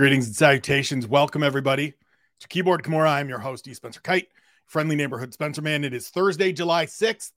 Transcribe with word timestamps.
Greetings 0.00 0.28
and 0.28 0.34
salutations. 0.34 1.06
Welcome, 1.06 1.42
everybody, 1.42 1.92
to 2.38 2.48
Keyboard 2.48 2.82
Kimura. 2.82 3.10
I'm 3.10 3.28
your 3.28 3.38
host, 3.38 3.68
E. 3.68 3.74
Spencer 3.74 4.00
Kyte, 4.00 4.28
friendly 4.64 4.96
neighborhood 4.96 5.34
Spencer 5.34 5.60
man. 5.60 5.84
It 5.84 5.92
is 5.92 6.08
Thursday, 6.08 6.52
July 6.52 6.86
6th, 6.86 7.32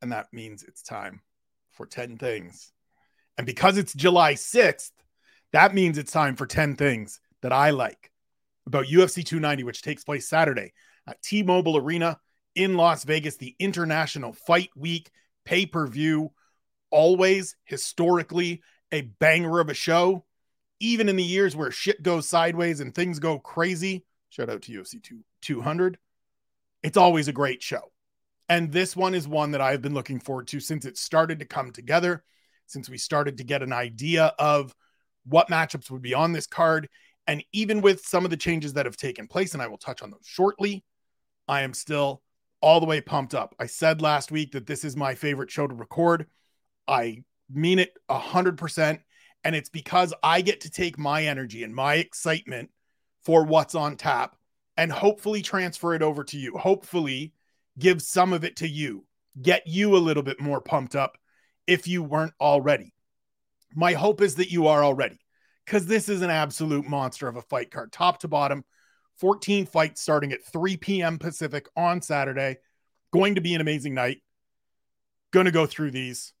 and 0.00 0.10
that 0.10 0.32
means 0.32 0.62
it's 0.62 0.82
time 0.82 1.20
for 1.72 1.84
10 1.84 2.16
things. 2.16 2.72
And 3.36 3.46
because 3.46 3.76
it's 3.76 3.92
July 3.92 4.32
6th, 4.32 4.92
that 5.52 5.74
means 5.74 5.98
it's 5.98 6.10
time 6.10 6.36
for 6.36 6.46
10 6.46 6.76
things 6.76 7.20
that 7.42 7.52
I 7.52 7.68
like 7.68 8.12
about 8.66 8.86
UFC 8.86 9.22
290, 9.22 9.64
which 9.64 9.82
takes 9.82 10.04
place 10.04 10.26
Saturday 10.26 10.72
at 11.06 11.20
T 11.20 11.42
Mobile 11.42 11.76
Arena 11.76 12.18
in 12.54 12.78
Las 12.78 13.04
Vegas, 13.04 13.36
the 13.36 13.54
International 13.58 14.32
Fight 14.32 14.70
Week 14.74 15.10
pay 15.44 15.66
per 15.66 15.86
view. 15.86 16.32
Always 16.90 17.56
historically 17.66 18.62
a 18.90 19.02
banger 19.02 19.60
of 19.60 19.68
a 19.68 19.74
show 19.74 20.24
even 20.80 21.08
in 21.08 21.16
the 21.16 21.24
years 21.24 21.56
where 21.56 21.70
shit 21.70 22.02
goes 22.02 22.28
sideways 22.28 22.80
and 22.80 22.94
things 22.94 23.18
go 23.18 23.38
crazy, 23.38 24.04
shout 24.30 24.50
out 24.50 24.62
to 24.62 24.72
UFC 24.72 25.02
2, 25.02 25.20
200, 25.42 25.98
it's 26.82 26.96
always 26.96 27.28
a 27.28 27.32
great 27.32 27.62
show. 27.62 27.92
And 28.48 28.72
this 28.72 28.96
one 28.96 29.14
is 29.14 29.28
one 29.28 29.50
that 29.50 29.60
I've 29.60 29.82
been 29.82 29.94
looking 29.94 30.20
forward 30.20 30.48
to 30.48 30.60
since 30.60 30.84
it 30.84 30.96
started 30.96 31.40
to 31.40 31.44
come 31.44 31.70
together, 31.70 32.24
since 32.66 32.88
we 32.88 32.96
started 32.96 33.38
to 33.38 33.44
get 33.44 33.62
an 33.62 33.72
idea 33.72 34.32
of 34.38 34.74
what 35.24 35.48
matchups 35.48 35.90
would 35.90 36.02
be 36.02 36.14
on 36.14 36.32
this 36.32 36.46
card. 36.46 36.88
And 37.26 37.44
even 37.52 37.82
with 37.82 38.06
some 38.06 38.24
of 38.24 38.30
the 38.30 38.36
changes 38.36 38.72
that 38.74 38.86
have 38.86 38.96
taken 38.96 39.26
place, 39.26 39.52
and 39.52 39.62
I 39.62 39.66
will 39.66 39.76
touch 39.76 40.02
on 40.02 40.10
those 40.10 40.24
shortly, 40.24 40.82
I 41.46 41.62
am 41.62 41.74
still 41.74 42.22
all 42.60 42.80
the 42.80 42.86
way 42.86 43.00
pumped 43.00 43.34
up. 43.34 43.54
I 43.58 43.66
said 43.66 44.00
last 44.00 44.30
week 44.30 44.52
that 44.52 44.66
this 44.66 44.82
is 44.84 44.96
my 44.96 45.14
favorite 45.14 45.50
show 45.50 45.66
to 45.66 45.74
record. 45.74 46.26
I 46.86 47.22
mean 47.52 47.78
it 47.78 47.92
100%. 48.10 49.00
And 49.48 49.56
it's 49.56 49.70
because 49.70 50.12
I 50.22 50.42
get 50.42 50.60
to 50.60 50.70
take 50.70 50.98
my 50.98 51.24
energy 51.24 51.64
and 51.64 51.74
my 51.74 51.94
excitement 51.94 52.68
for 53.22 53.44
what's 53.44 53.74
on 53.74 53.96
tap 53.96 54.36
and 54.76 54.92
hopefully 54.92 55.40
transfer 55.40 55.94
it 55.94 56.02
over 56.02 56.22
to 56.24 56.36
you. 56.36 56.58
Hopefully, 56.58 57.32
give 57.78 58.02
some 58.02 58.34
of 58.34 58.44
it 58.44 58.56
to 58.56 58.68
you, 58.68 59.06
get 59.40 59.66
you 59.66 59.96
a 59.96 60.04
little 60.04 60.22
bit 60.22 60.38
more 60.38 60.60
pumped 60.60 60.94
up 60.94 61.16
if 61.66 61.88
you 61.88 62.02
weren't 62.02 62.34
already. 62.38 62.92
My 63.74 63.94
hope 63.94 64.20
is 64.20 64.34
that 64.34 64.50
you 64.50 64.66
are 64.66 64.84
already 64.84 65.18
because 65.64 65.86
this 65.86 66.10
is 66.10 66.20
an 66.20 66.28
absolute 66.28 66.86
monster 66.86 67.26
of 67.26 67.36
a 67.36 67.40
fight 67.40 67.70
card, 67.70 67.90
top 67.90 68.18
to 68.18 68.28
bottom. 68.28 68.66
14 69.16 69.64
fights 69.64 70.02
starting 70.02 70.32
at 70.32 70.44
3 70.44 70.76
p.m. 70.76 71.18
Pacific 71.18 71.70
on 71.74 72.02
Saturday. 72.02 72.58
Going 73.14 73.36
to 73.36 73.40
be 73.40 73.54
an 73.54 73.62
amazing 73.62 73.94
night. 73.94 74.18
Going 75.30 75.46
to 75.46 75.52
go 75.52 75.64
through 75.64 75.92
these. 75.92 76.34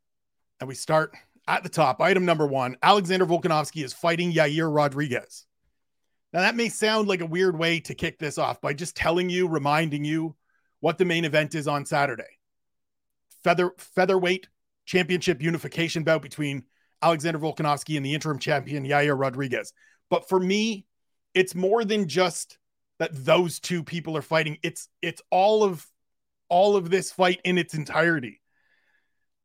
And 0.60 0.68
we 0.68 0.74
start 0.74 1.14
at 1.48 1.62
the 1.62 1.68
top, 1.68 2.00
item 2.00 2.24
number 2.24 2.46
one 2.46 2.76
Alexander 2.82 3.26
Volkanovski 3.26 3.82
is 3.82 3.92
fighting 3.92 4.32
Yair 4.32 4.72
Rodriguez. 4.72 5.46
Now, 6.32 6.40
that 6.40 6.54
may 6.54 6.68
sound 6.68 7.08
like 7.08 7.22
a 7.22 7.26
weird 7.26 7.58
way 7.58 7.80
to 7.80 7.94
kick 7.94 8.18
this 8.18 8.36
off 8.36 8.60
by 8.60 8.74
just 8.74 8.94
telling 8.94 9.30
you, 9.30 9.48
reminding 9.48 10.04
you 10.04 10.36
what 10.80 10.98
the 10.98 11.06
main 11.06 11.24
event 11.24 11.54
is 11.54 11.66
on 11.66 11.86
Saturday. 11.86 12.38
Feather 13.42 13.72
featherweight 13.78 14.48
championship 14.84 15.42
unification 15.42 16.04
bout 16.04 16.20
between 16.20 16.64
Alexander 17.00 17.38
Volkanovski 17.38 17.96
and 17.96 18.04
the 18.04 18.14
interim 18.14 18.38
champion 18.38 18.84
Yair 18.84 19.18
Rodriguez. 19.18 19.72
But 20.10 20.28
for 20.28 20.38
me, 20.38 20.84
it's 21.34 21.54
more 21.54 21.84
than 21.84 22.08
just 22.08 22.58
that 22.98 23.10
those 23.12 23.58
two 23.58 23.82
people 23.82 24.16
are 24.16 24.22
fighting. 24.22 24.58
It's 24.62 24.88
it's 25.00 25.22
all 25.30 25.62
of 25.64 25.86
all 26.48 26.76
of 26.76 26.90
this 26.90 27.10
fight 27.10 27.40
in 27.44 27.56
its 27.56 27.74
entirety. 27.74 28.42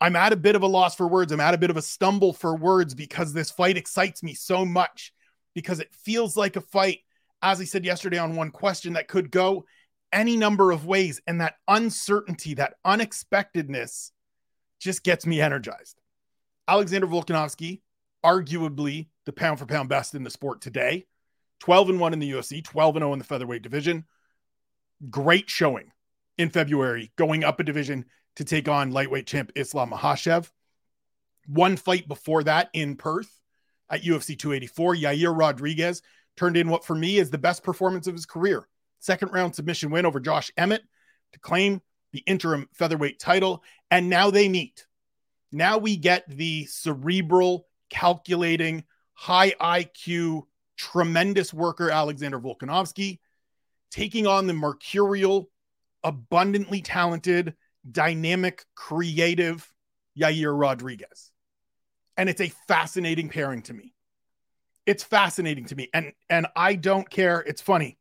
I'm 0.04 0.18
at 0.18 0.34
a 0.34 0.36
bit 0.36 0.58
of 0.58 0.64
a 0.64 0.68
loss 0.68 0.96
for 0.96 1.08
words. 1.08 1.32
I'm 1.32 1.40
at 1.40 1.54
a 1.54 1.58
bit 1.58 1.70
of 1.70 1.78
a 1.78 1.82
stumble 1.82 2.34
for 2.34 2.58
words 2.58 2.94
because 2.94 3.32
this 3.32 3.50
fight 3.50 3.78
excites 3.78 4.22
me 4.22 4.34
so 4.34 4.66
much 4.66 5.14
because 5.54 5.80
it 5.80 5.95
feels 6.04 6.36
like 6.36 6.58
a 6.58 6.62
fight, 6.62 7.00
as 7.42 7.62
I 7.62 7.64
said 7.64 7.86
yesterday 7.86 8.18
on 8.18 8.36
one 8.36 8.52
question, 8.52 8.94
that 8.94 9.08
could 9.08 9.32
go 9.32 9.64
any 10.12 10.36
number 10.36 10.72
of 10.72 10.86
ways. 10.86 11.22
And 11.26 11.40
that 11.40 11.56
uncertainty, 11.70 12.56
that 12.56 12.73
unexpectedness 12.83 14.11
just 14.82 15.05
gets 15.05 15.26
me 15.26 15.39
energized. 15.39 16.02
Alexander 16.67 17.08
Volkanovski, 17.08 17.80
arguably 18.26 19.08
the 19.26 19.32
pound 19.32 19.58
for 19.58 19.66
pound 19.66 19.88
best 19.88 20.16
in 20.16 20.26
the 20.26 20.30
sport 20.30 20.60
today, 20.60 21.06
12 21.61 21.92
and 21.92 22.00
1 22.02 22.11
in 22.11 22.20
the 22.20 22.32
UFC, 22.33 22.61
12 22.61 22.98
and 22.98 23.04
0 23.04 23.14
in 23.14 23.20
the 23.20 23.26
featherweight 23.26 23.61
division. 23.61 24.04
Great 25.10 25.50
showing 25.50 25.94
in 26.38 26.50
February, 26.50 27.14
going 27.16 27.45
up 27.45 27.61
a 27.61 27.64
division 27.64 28.04
to 28.36 28.44
take 28.44 28.67
on 28.67 28.92
lightweight 28.92 29.27
champ 29.27 29.52
Islam 29.55 29.92
Makhachev. 29.92 30.49
One 31.48 31.76
fight 31.76 32.08
before 32.08 32.44
that 32.44 32.70
in 32.73 32.95
Perth 32.95 33.39
at 33.89 34.04
UFC 34.04 34.38
284, 34.38 34.95
Yair 34.95 35.38
Rodriguez 35.38 36.02
turned 36.36 36.58
in 36.58 36.70
what 36.70 36.86
for 36.86 36.95
me 36.95 37.17
is 37.17 37.30
the 37.30 37.38
best 37.38 37.64
performance 37.64 38.08
of 38.08 38.16
his 38.16 38.26
career. 38.26 38.67
Second 38.99 39.33
round 39.33 39.54
submission 39.54 39.92
win 39.92 40.05
over 40.05 40.20
Josh 40.20 40.52
Emmett 40.58 40.83
to 41.33 41.39
claim 41.39 41.82
the 42.11 42.23
interim 42.26 42.70
featherweight 42.73 43.20
title. 43.20 43.64
And 43.92 44.10
now 44.10 44.32
they 44.32 44.48
meet. 44.48 44.86
Now 45.52 45.77
we 45.77 45.98
get 45.98 46.23
the 46.27 46.65
cerebral, 46.65 47.67
calculating, 47.89 48.86
high 49.14 49.52
IQ, 49.52 50.44
tremendous 50.77 51.54
worker 51.54 51.92
Alexander 51.92 52.39
Volkanovski 52.39 53.20
taking 53.92 54.26
on 54.26 54.48
the 54.48 54.54
mercurial, 54.54 55.52
abundantly 56.04 56.82
talented, 56.82 57.54
dynamic, 57.89 58.66
creative 58.76 59.71
Yair 60.17 60.58
Rodriguez. 60.58 61.32
And 62.17 62.30
it's 62.30 62.42
a 62.42 62.52
fascinating 62.67 63.30
pairing 63.30 63.61
to 63.64 63.73
me. 63.73 63.94
It's 64.86 65.04
fascinating 65.04 65.66
to 65.66 65.76
me. 65.76 65.89
And 65.94 66.14
and 66.30 66.48
I 66.55 66.76
don't 66.76 67.10
care. 67.10 67.39
It's 67.42 67.61
funny. 67.61 67.98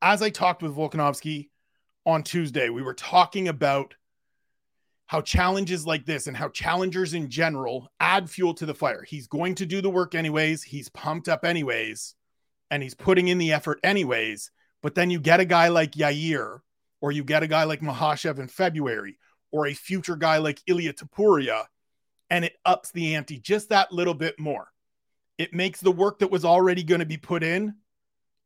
As 0.00 0.22
I 0.22 0.30
talked 0.30 0.62
with 0.62 0.76
Volkanovski 0.76 1.48
on 2.04 2.22
Tuesday, 2.22 2.68
we 2.68 2.82
were 2.82 2.94
talking 2.94 3.48
about 3.48 3.94
how 5.06 5.20
challenges 5.20 5.86
like 5.86 6.06
this 6.06 6.26
and 6.26 6.36
how 6.36 6.48
challengers 6.48 7.14
in 7.14 7.28
general 7.28 7.88
add 8.00 8.30
fuel 8.30 8.54
to 8.54 8.66
the 8.66 8.74
fire. 8.74 9.02
He's 9.02 9.26
going 9.26 9.54
to 9.56 9.66
do 9.66 9.80
the 9.80 9.90
work 9.90 10.14
anyways. 10.14 10.62
He's 10.62 10.88
pumped 10.88 11.28
up 11.28 11.44
anyways, 11.44 12.14
and 12.70 12.82
he's 12.82 12.94
putting 12.94 13.28
in 13.28 13.38
the 13.38 13.52
effort 13.52 13.78
anyways. 13.82 14.50
But 14.82 14.94
then 14.94 15.10
you 15.10 15.20
get 15.20 15.40
a 15.40 15.44
guy 15.44 15.68
like 15.68 15.92
Yair 15.92 16.60
or 17.02 17.12
you 17.12 17.22
get 17.24 17.42
a 17.42 17.48
guy 17.48 17.64
like 17.64 17.80
Makhachev 17.80 18.38
in 18.38 18.48
February, 18.48 19.18
or 19.50 19.66
a 19.66 19.74
future 19.74 20.16
guy 20.16 20.38
like 20.38 20.62
Ilya 20.66 20.94
Topuria, 20.94 21.64
and 22.30 22.46
it 22.46 22.54
ups 22.64 22.90
the 22.92 23.14
ante 23.14 23.38
just 23.38 23.68
that 23.68 23.92
little 23.92 24.14
bit 24.14 24.40
more. 24.40 24.68
It 25.36 25.52
makes 25.52 25.80
the 25.80 25.92
work 25.92 26.20
that 26.20 26.30
was 26.30 26.46
already 26.46 26.84
going 26.84 27.00
to 27.00 27.06
be 27.06 27.18
put 27.18 27.42
in 27.42 27.74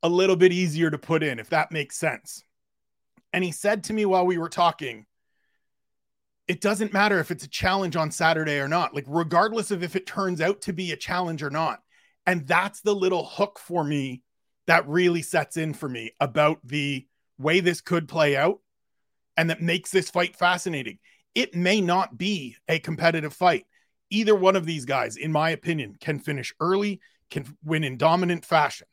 a 0.03 0.09
little 0.09 0.37
bit 0.37 0.53
easier 0.53 0.91
to 0.91 0.99
put 0.99 1.23
in, 1.23 1.39
if 1.39 1.51
that 1.51 1.71
makes 1.71 1.97
sense. 1.97 2.43
And 3.33 3.45
he 3.45 3.53
said 3.53 3.85
to 3.85 3.93
me 3.93 4.07
while 4.07 4.27
we 4.27 4.39
were 4.39 4.49
talking, 4.49 5.07
it 6.49 6.61
doesn't 6.61 6.93
matter 6.93 7.19
if 7.19 7.31
it's 7.31 7.45
a 7.45 7.49
challenge 7.49 7.97
on 7.97 8.11
Saturday 8.11 8.59
or 8.59 8.69
not, 8.69 8.95
like, 8.95 9.05
regardless 9.07 9.71
of 9.71 9.83
if 9.83 9.97
it 9.97 10.07
turns 10.07 10.41
out 10.41 10.63
to 10.63 10.73
be 10.73 10.93
a 10.93 10.97
challenge 10.97 11.43
or 11.43 11.51
not. 11.51 11.81
And 12.25 12.47
that's 12.47 12.81
the 12.81 12.95
little 12.95 13.25
hook 13.25 13.59
for 13.59 13.85
me 13.85 14.23
that 14.67 14.89
really 14.89 15.23
sets 15.23 15.57
in 15.57 15.75
for 15.75 15.89
me 15.89 16.13
about 16.21 16.59
the 16.65 17.07
way 17.39 17.61
this 17.61 17.81
could 17.81 18.09
play 18.09 18.37
out 18.37 18.61
and 19.37 19.51
that 19.51 19.61
makes 19.61 19.91
this 19.91 20.11
fight 20.11 20.37
fascinating. 20.37 20.99
It 21.35 21.55
may 21.55 21.81
not 21.81 22.17
be 22.17 22.57
a 22.69 22.79
competitive 22.79 23.35
fight. 23.35 23.67
Either 24.11 24.35
one 24.35 24.57
of 24.57 24.67
these 24.67 24.85
guys, 24.85 25.17
in 25.17 25.33
my 25.33 25.51
opinion, 25.51 25.97
can 26.01 26.19
finish 26.19 26.55
early, 26.61 27.01
can 27.31 27.57
win 27.65 27.85
in 27.85 27.97
dominant 27.99 28.45
fashion. 28.45 28.87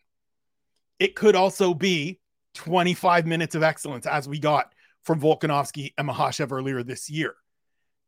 It 1.00 1.16
could 1.16 1.36
also 1.36 1.74
be 1.74 2.20
25 2.56 3.26
minutes 3.26 3.56
of 3.56 3.64
excellence, 3.64 4.06
as 4.06 4.28
we 4.28 4.40
got 4.40 4.74
from 5.04 5.20
Volkanovski 5.20 5.94
and 5.98 6.08
Makhachev 6.08 6.52
earlier 6.52 6.84
this 6.84 7.10
year. 7.10 7.36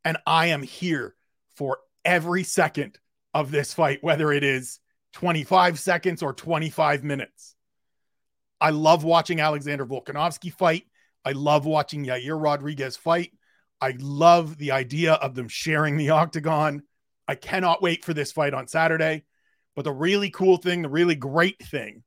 And 0.04 0.18
I 0.26 0.46
am 0.46 0.62
here 0.62 1.14
for 1.56 1.78
every 2.04 2.42
second 2.44 2.98
of 3.34 3.50
this 3.50 3.74
fight, 3.74 3.98
whether 4.02 4.32
it 4.32 4.44
is 4.44 4.80
25 5.14 5.78
seconds 5.78 6.22
or 6.22 6.32
25 6.32 7.04
minutes. 7.04 7.55
I 8.60 8.70
love 8.70 9.04
watching 9.04 9.40
Alexander 9.40 9.86
Volkanovski 9.86 10.52
fight. 10.52 10.84
I 11.24 11.32
love 11.32 11.66
watching 11.66 12.06
Yair 12.06 12.40
Rodriguez 12.40 12.96
fight. 12.96 13.32
I 13.80 13.94
love 13.98 14.56
the 14.56 14.72
idea 14.72 15.14
of 15.14 15.34
them 15.34 15.48
sharing 15.48 15.96
the 15.96 16.10
octagon. 16.10 16.82
I 17.28 17.34
cannot 17.34 17.82
wait 17.82 18.04
for 18.04 18.14
this 18.14 18.32
fight 18.32 18.54
on 18.54 18.68
Saturday. 18.68 19.24
But 19.74 19.84
the 19.84 19.92
really 19.92 20.30
cool 20.30 20.56
thing, 20.56 20.82
the 20.82 20.88
really 20.88 21.16
great 21.16 21.62
thing, 21.62 22.02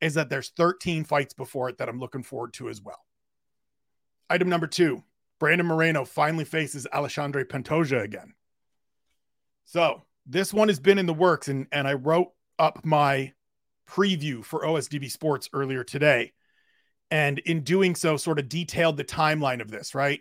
is 0.00 0.14
that 0.14 0.30
there's 0.30 0.50
13 0.56 1.04
fights 1.04 1.34
before 1.34 1.68
it 1.68 1.78
that 1.78 1.88
I'm 1.88 2.00
looking 2.00 2.22
forward 2.22 2.54
to 2.54 2.70
as 2.70 2.80
well. 2.80 3.04
Item 4.30 4.48
number 4.48 4.66
two 4.66 5.02
Brandon 5.38 5.66
Moreno 5.66 6.04
finally 6.04 6.44
faces 6.44 6.86
Alexandre 6.92 7.44
Pantoja 7.44 8.02
again. 8.02 8.32
So 9.64 10.02
this 10.26 10.54
one 10.54 10.68
has 10.68 10.80
been 10.80 10.98
in 10.98 11.06
the 11.06 11.14
works, 11.14 11.48
and, 11.48 11.66
and 11.72 11.86
I 11.86 11.94
wrote 11.94 12.28
up 12.58 12.84
my 12.84 13.32
preview 13.90 14.44
for 14.44 14.64
OSDB 14.64 15.10
Sports 15.10 15.48
earlier 15.52 15.84
today. 15.84 16.32
And 17.10 17.38
in 17.40 17.62
doing 17.62 17.94
so, 17.94 18.16
sort 18.16 18.38
of 18.38 18.48
detailed 18.48 18.96
the 18.96 19.04
timeline 19.04 19.60
of 19.60 19.70
this, 19.70 19.94
right? 19.94 20.20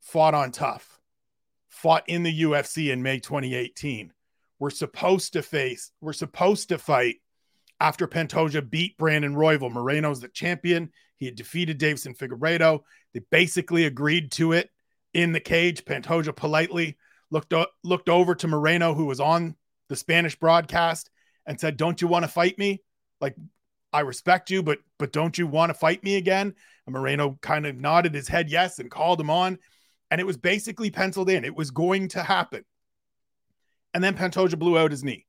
Fought 0.00 0.34
on 0.34 0.52
TUF, 0.52 1.00
fought 1.68 2.04
in 2.08 2.22
the 2.22 2.42
UFC 2.42 2.92
in 2.92 3.02
May 3.02 3.18
2018. 3.18 4.12
We're 4.58 4.70
supposed 4.70 5.32
to 5.32 5.42
face, 5.42 5.90
we're 6.00 6.12
supposed 6.12 6.68
to 6.68 6.78
fight 6.78 7.16
after 7.80 8.06
Pantoja 8.06 8.68
beat 8.68 8.98
Brandon 8.98 9.34
Royval. 9.34 9.72
Moreno's 9.72 10.20
the 10.20 10.28
champion. 10.28 10.90
He 11.16 11.24
had 11.24 11.34
defeated 11.34 11.80
Deiveson 11.80 12.16
Figueiredo. 12.16 12.80
They 13.14 13.20
basically 13.30 13.86
agreed 13.86 14.32
to 14.32 14.52
it 14.52 14.68
in 15.14 15.32
the 15.32 15.40
cage. 15.40 15.84
Pantoja 15.84 16.36
politely 16.36 16.98
looked 17.30 17.54
o- 17.54 17.66
looked 17.82 18.10
over 18.10 18.34
to 18.34 18.48
Moreno, 18.48 18.94
who 18.94 19.06
was 19.06 19.20
on 19.20 19.56
the 19.88 19.96
Spanish 19.96 20.36
broadcast, 20.36 21.10
and 21.46 21.58
said, 21.58 21.78
"Don't 21.78 22.00
you 22.02 22.08
want 22.08 22.24
to 22.24 22.30
fight 22.30 22.58
me? 22.58 22.82
Like, 23.20 23.36
I 23.92 24.00
respect 24.00 24.50
you, 24.50 24.62
but 24.62 24.78
but 24.98 25.12
don't 25.12 25.36
you 25.36 25.46
want 25.46 25.70
to 25.70 25.74
fight 25.74 26.02
me 26.04 26.16
again?" 26.16 26.54
And 26.86 26.94
Moreno 26.94 27.38
kind 27.42 27.66
of 27.66 27.76
nodded 27.76 28.14
his 28.14 28.28
head 28.28 28.50
yes 28.50 28.78
and 28.78 28.90
called 28.90 29.20
him 29.20 29.30
on, 29.30 29.58
and 30.10 30.20
it 30.20 30.26
was 30.26 30.36
basically 30.36 30.90
penciled 30.90 31.30
in. 31.30 31.44
It 31.44 31.56
was 31.56 31.70
going 31.70 32.08
to 32.08 32.22
happen. 32.22 32.64
And 33.92 34.02
then 34.02 34.16
Pantoja 34.16 34.58
blew 34.58 34.78
out 34.78 34.92
his 34.92 35.04
knee. 35.04 35.26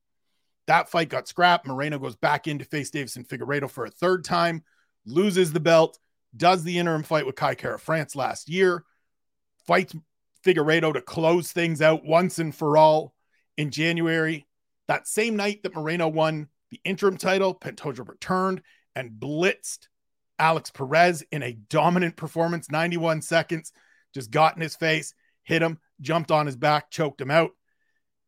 That 0.66 0.88
fight 0.88 1.08
got 1.08 1.26
scrapped. 1.26 1.66
Moreno 1.66 1.98
goes 1.98 2.16
back 2.16 2.46
in 2.46 2.58
to 2.58 2.64
face 2.64 2.90
Deiveson 2.90 3.26
Figueiredo 3.26 3.68
for 3.68 3.84
a 3.84 3.90
third 3.90 4.24
time, 4.24 4.62
loses 5.04 5.52
the 5.52 5.60
belt, 5.60 5.98
does 6.36 6.62
the 6.62 6.78
interim 6.78 7.02
fight 7.02 7.26
with 7.26 7.34
Kai 7.34 7.56
Kara 7.56 7.78
France 7.78 8.14
last 8.14 8.48
year, 8.48 8.84
fights 9.66 9.94
Figueiredo 10.44 10.92
to 10.94 11.02
close 11.02 11.52
things 11.52 11.82
out 11.82 12.04
once 12.04 12.38
and 12.38 12.54
for 12.54 12.76
all 12.76 13.14
in 13.56 13.70
January. 13.70 14.46
That 14.88 15.08
same 15.08 15.36
night 15.36 15.62
that 15.62 15.74
Moreno 15.74 16.08
won 16.08 16.48
the 16.72 16.80
interim 16.84 17.18
title, 17.18 17.54
Pantoja 17.54 18.08
returned 18.08 18.62
and 18.96 19.10
blitzed 19.10 19.88
Alex 20.38 20.70
Perez 20.70 21.22
in 21.30 21.42
a 21.42 21.52
dominant 21.52 22.16
performance, 22.16 22.70
91 22.70 23.20
seconds, 23.20 23.72
just 24.14 24.30
got 24.30 24.56
in 24.56 24.62
his 24.62 24.74
face, 24.74 25.12
hit 25.42 25.62
him, 25.62 25.78
jumped 26.00 26.30
on 26.30 26.46
his 26.46 26.56
back, 26.56 26.90
choked 26.90 27.20
him 27.20 27.30
out. 27.30 27.50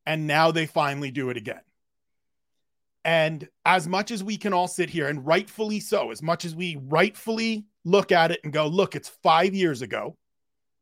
And 0.05 0.27
now 0.27 0.51
they 0.51 0.67
finally 0.67 1.11
do 1.11 1.31
it 1.31 1.39
again. 1.39 1.63
And 3.03 3.49
as 3.65 3.89
much 3.89 4.11
as 4.11 4.23
we 4.23 4.37
can 4.37 4.53
all 4.53 4.69
sit 4.69 4.91
here, 4.91 5.09
and 5.09 5.27
rightfully 5.27 5.81
so, 5.81 6.11
as 6.11 6.23
much 6.23 6.45
as 6.45 6.55
we 6.55 6.79
rightfully 6.87 7.65
look 7.83 8.13
at 8.13 8.31
it 8.31 8.41
and 8.45 8.53
go, 8.53 8.67
look, 8.67 8.95
it's 8.95 9.09
five 9.23 9.55
years 9.55 9.81
ago, 9.81 10.19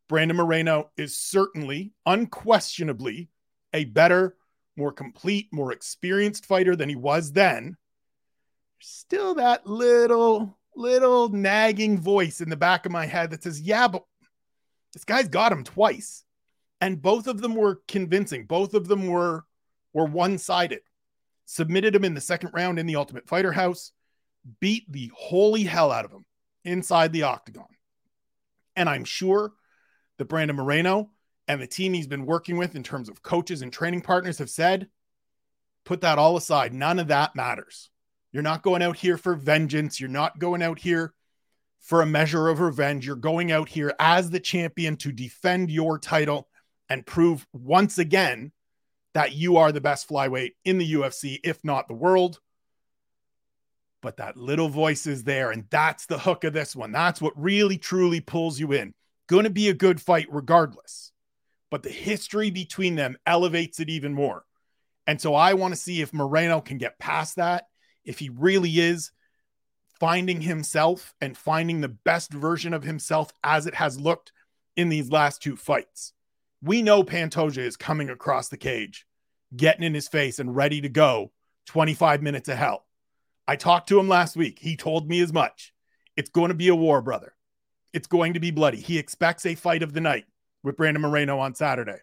Brandon 0.09 0.37
Moreno 0.37 0.91
is 0.97 1.17
certainly, 1.17 1.93
unquestionably, 2.07 3.29
a 3.73 3.85
better, 3.85 4.35
more 4.77 4.93
complete, 4.93 5.49
more 5.53 5.73
experienced 5.73 6.47
fighter 6.47 6.77
than 6.77 6.89
he 6.89 6.97
was 6.97 7.33
then. 7.33 7.77
Still 8.81 9.35
that 9.35 9.67
little, 9.67 10.59
little 10.75 11.29
nagging 11.29 11.99
voice 11.99 12.41
in 12.41 12.49
the 12.49 12.57
back 12.57 12.87
of 12.87 12.93
my 12.93 13.07
head 13.07 13.31
that 13.31 13.43
says, 13.43 13.61
yeah, 13.61 13.89
but 13.89 14.05
this 14.93 15.05
guy's 15.05 15.29
got 15.29 15.53
him 15.53 15.65
twice. 15.65 16.25
And 16.81 17.01
both 17.01 17.27
of 17.29 17.41
them 17.41 17.55
were 17.55 17.81
convincing. 17.87 18.47
Both 18.47 18.75
of 18.75 18.89
them 18.89 19.07
were 19.07 19.45
were 19.93 20.07
one-sided 20.07 20.81
submitted 21.53 21.95
him 21.95 22.05
in 22.05 22.15
the 22.15 22.21
second 22.21 22.51
round 22.55 22.79
in 22.79 22.87
the 22.87 22.97
Ultimate 22.97 23.29
Fighter 23.29 23.53
House, 23.53 23.93
beat 24.61 24.91
the 24.91 25.11
holy 25.15 25.65
hell 25.65 25.93
out 25.93 26.05
of 26.05 26.11
him 26.11 26.25
inside 26.65 27.13
the 27.13 27.25
octagon. 27.25 27.67
And 28.75 28.89
I'm 28.89 29.05
sure 29.05 29.53
that 30.19 30.27
Brandon 30.27 30.57
Moreno 30.57 31.11
and 31.49 31.61
the 31.61 31.67
team 31.67 31.93
he's 31.93 32.07
been 32.07 32.27
working 32.27 32.57
with 32.57 32.75
in 32.75 32.83
terms 32.83 33.09
of 33.09 33.23
coaches 33.23 33.63
and 33.63 33.73
training 33.73 34.03
partners 34.03 34.39
have 34.39 34.51
said, 34.51 34.89
put 35.85 36.01
that 36.03 36.19
all 36.19 36.37
aside. 36.37 36.73
None 36.73 36.99
of 36.99 37.09
that 37.09 37.35
matters. 37.35 37.91
You're 38.33 38.43
not 38.43 38.63
going 38.63 38.83
out 38.83 38.97
here 38.97 39.19
for 39.19 39.35
vengeance. 39.35 40.01
You're 40.01 40.09
not 40.09 40.39
going 40.39 40.63
out 40.63 40.79
here 40.79 41.13
for 41.81 42.01
a 42.01 42.07
measure 42.07 42.49
of 42.49 42.61
revenge. 42.61 43.07
You're 43.07 43.17
going 43.17 43.53
out 43.53 43.69
here 43.69 43.93
as 43.99 44.31
the 44.31 44.41
champion 44.41 44.97
to 44.99 45.13
defend 45.13 45.71
your 45.71 45.99
title 45.99 46.49
and 46.89 47.05
prove 47.05 47.47
once 47.53 47.99
again 47.99 48.53
that 49.15 49.33
you 49.33 49.59
are 49.59 49.73
the 49.73 49.81
best 49.81 50.09
flyweight 50.09 50.53
in 50.65 50.79
the 50.79 50.93
UFC, 50.95 51.39
if 51.45 51.63
not 51.65 51.89
the 51.89 51.95
world. 51.95 52.41
But 54.01 54.17
that 54.17 54.37
little 54.37 54.69
voice 54.69 55.07
is 55.07 55.25
there, 55.25 55.51
and 55.51 55.67
that's 55.71 56.07
the 56.07 56.19
hook 56.19 56.45
of 56.45 56.53
this 56.53 56.75
one. 56.75 56.93
That's 56.93 57.21
what 57.21 57.35
really 57.37 57.79
truly 57.79 58.21
pulls 58.21 58.59
you 58.59 58.73
in. 58.73 58.95
Going 59.29 59.45
to 59.45 59.51
be 59.51 59.69
a 59.69 59.75
good 59.75 60.01
fight 60.01 60.27
regardless, 60.31 61.12
but 61.73 61.83
the 61.83 61.91
history 61.91 62.51
between 62.51 62.95
them 62.95 63.17
elevates 63.27 63.81
it 63.81 63.91
even 63.91 64.15
more. 64.15 64.45
And 65.09 65.21
so 65.21 65.35
I 65.35 65.55
want 65.55 65.75
to 65.75 65.81
see 65.81 66.01
if 66.01 66.15
Moreno 66.15 66.61
can 66.61 66.79
get 66.79 67.01
past 67.01 67.35
that, 67.37 67.67
if 68.05 68.21
he 68.21 68.29
really 68.29 68.79
is 68.79 69.11
finding 69.99 70.41
himself 70.43 71.15
and 71.21 71.37
finding 71.37 71.81
the 71.81 71.89
best 71.89 72.33
version 72.33 72.73
of 72.73 72.85
himself 72.85 73.33
as 73.43 73.67
it 73.67 73.75
has 73.75 73.99
looked 73.99 74.31
in 74.77 74.89
these 74.89 75.11
last 75.11 75.43
two 75.43 75.57
fights 75.57 76.13
we 76.63 76.81
know 76.81 77.03
Pantoja 77.03 77.59
is 77.59 77.77
coming 77.77 78.09
across 78.09 78.49
the 78.49 78.57
cage, 78.57 79.05
getting 79.55 79.83
in 79.83 79.95
his 79.95 80.09
face 80.09 80.39
and 80.39 80.55
ready 80.55 80.81
to 80.81 80.89
go 80.89 81.33
25 81.67 82.23
minutes 82.23 82.49
of 82.49 82.57
hell. 82.57 82.87
I 83.49 83.57
talked 83.57 83.89
to 83.89 83.99
him 83.99 84.09
last 84.09 84.37
week. 84.37 84.61
He 84.61 84.77
told 84.77 85.09
me 85.09 85.21
as 85.21 85.33
much. 85.33 85.73
It's 86.17 86.31
going 86.31 86.49
to 86.49 86.55
be 86.55 86.69
a 86.69 86.75
war, 86.75 87.03
brother. 87.03 87.35
It's 87.93 88.07
going 88.07 88.35
to 88.35 88.41
be 88.41 88.53
bloody. 88.53 88.79
He 88.79 88.99
expects 88.99 89.45
a 89.45 89.57
fight 89.57 89.83
of 89.83 89.93
the 89.93 90.01
night 90.01 90.25
with 90.63 90.77
Brandon 90.77 91.03
Moreno 91.03 91.39
on 91.39 91.55
Saturday. 91.55 91.99